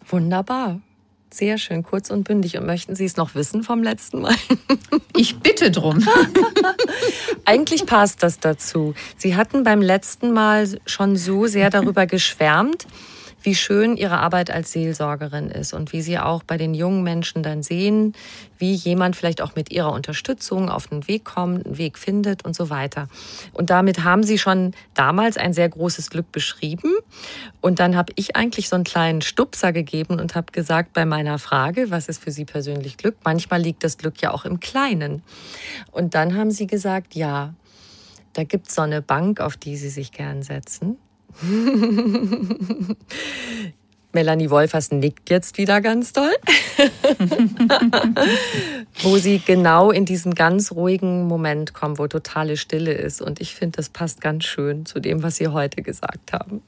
[0.06, 0.78] Wunderbar.
[1.30, 2.58] Sehr schön, kurz und bündig.
[2.58, 4.34] Und möchten Sie es noch wissen vom letzten Mal?
[5.16, 6.06] Ich bitte drum.
[7.44, 8.94] Eigentlich passt das dazu.
[9.18, 12.86] Sie hatten beim letzten Mal schon so sehr darüber geschwärmt,
[13.42, 17.42] wie schön ihre Arbeit als Seelsorgerin ist und wie sie auch bei den jungen Menschen
[17.42, 18.14] dann sehen,
[18.58, 22.54] wie jemand vielleicht auch mit ihrer Unterstützung auf den Weg kommt, einen Weg findet und
[22.54, 23.08] so weiter.
[23.52, 26.92] Und damit haben sie schon damals ein sehr großes Glück beschrieben.
[27.60, 31.38] Und dann habe ich eigentlich so einen kleinen Stupser gegeben und habe gesagt bei meiner
[31.38, 33.16] Frage, was ist für Sie persönlich Glück?
[33.24, 35.22] Manchmal liegt das Glück ja auch im Kleinen.
[35.90, 37.54] Und dann haben sie gesagt, ja,
[38.34, 40.98] da gibt es so eine Bank, auf die Sie sich gern setzen.
[44.12, 46.32] Melanie Wolfers nickt jetzt wieder ganz toll,
[49.02, 53.22] wo sie genau in diesen ganz ruhigen Moment kommen, wo totale Stille ist.
[53.22, 56.60] Und ich finde, das passt ganz schön zu dem, was Sie heute gesagt haben.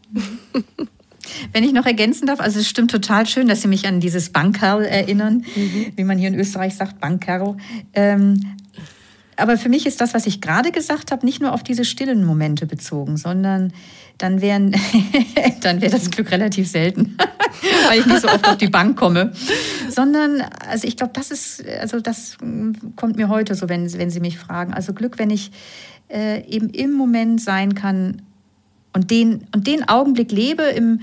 [1.52, 4.30] Wenn ich noch ergänzen darf, also es stimmt total schön, dass Sie mich an dieses
[4.30, 5.92] Bankerl erinnern, mhm.
[5.96, 7.56] wie man hier in Österreich sagt, Bankerl.
[7.92, 8.56] Ähm,
[9.36, 12.24] aber für mich ist das, was ich gerade gesagt habe, nicht nur auf diese stillen
[12.24, 13.72] Momente bezogen, sondern
[14.22, 14.74] dann, wären,
[15.60, 17.16] dann wäre das Glück relativ selten,
[17.88, 19.32] weil ich nicht so oft auf die Bank komme.
[19.88, 22.38] Sondern, also ich glaube, das ist, also das
[22.96, 24.72] kommt mir heute so, wenn, wenn Sie mich fragen.
[24.72, 25.50] Also Glück, wenn ich
[26.08, 28.22] äh, eben im Moment sein kann
[28.92, 31.00] und den, und den Augenblick lebe, im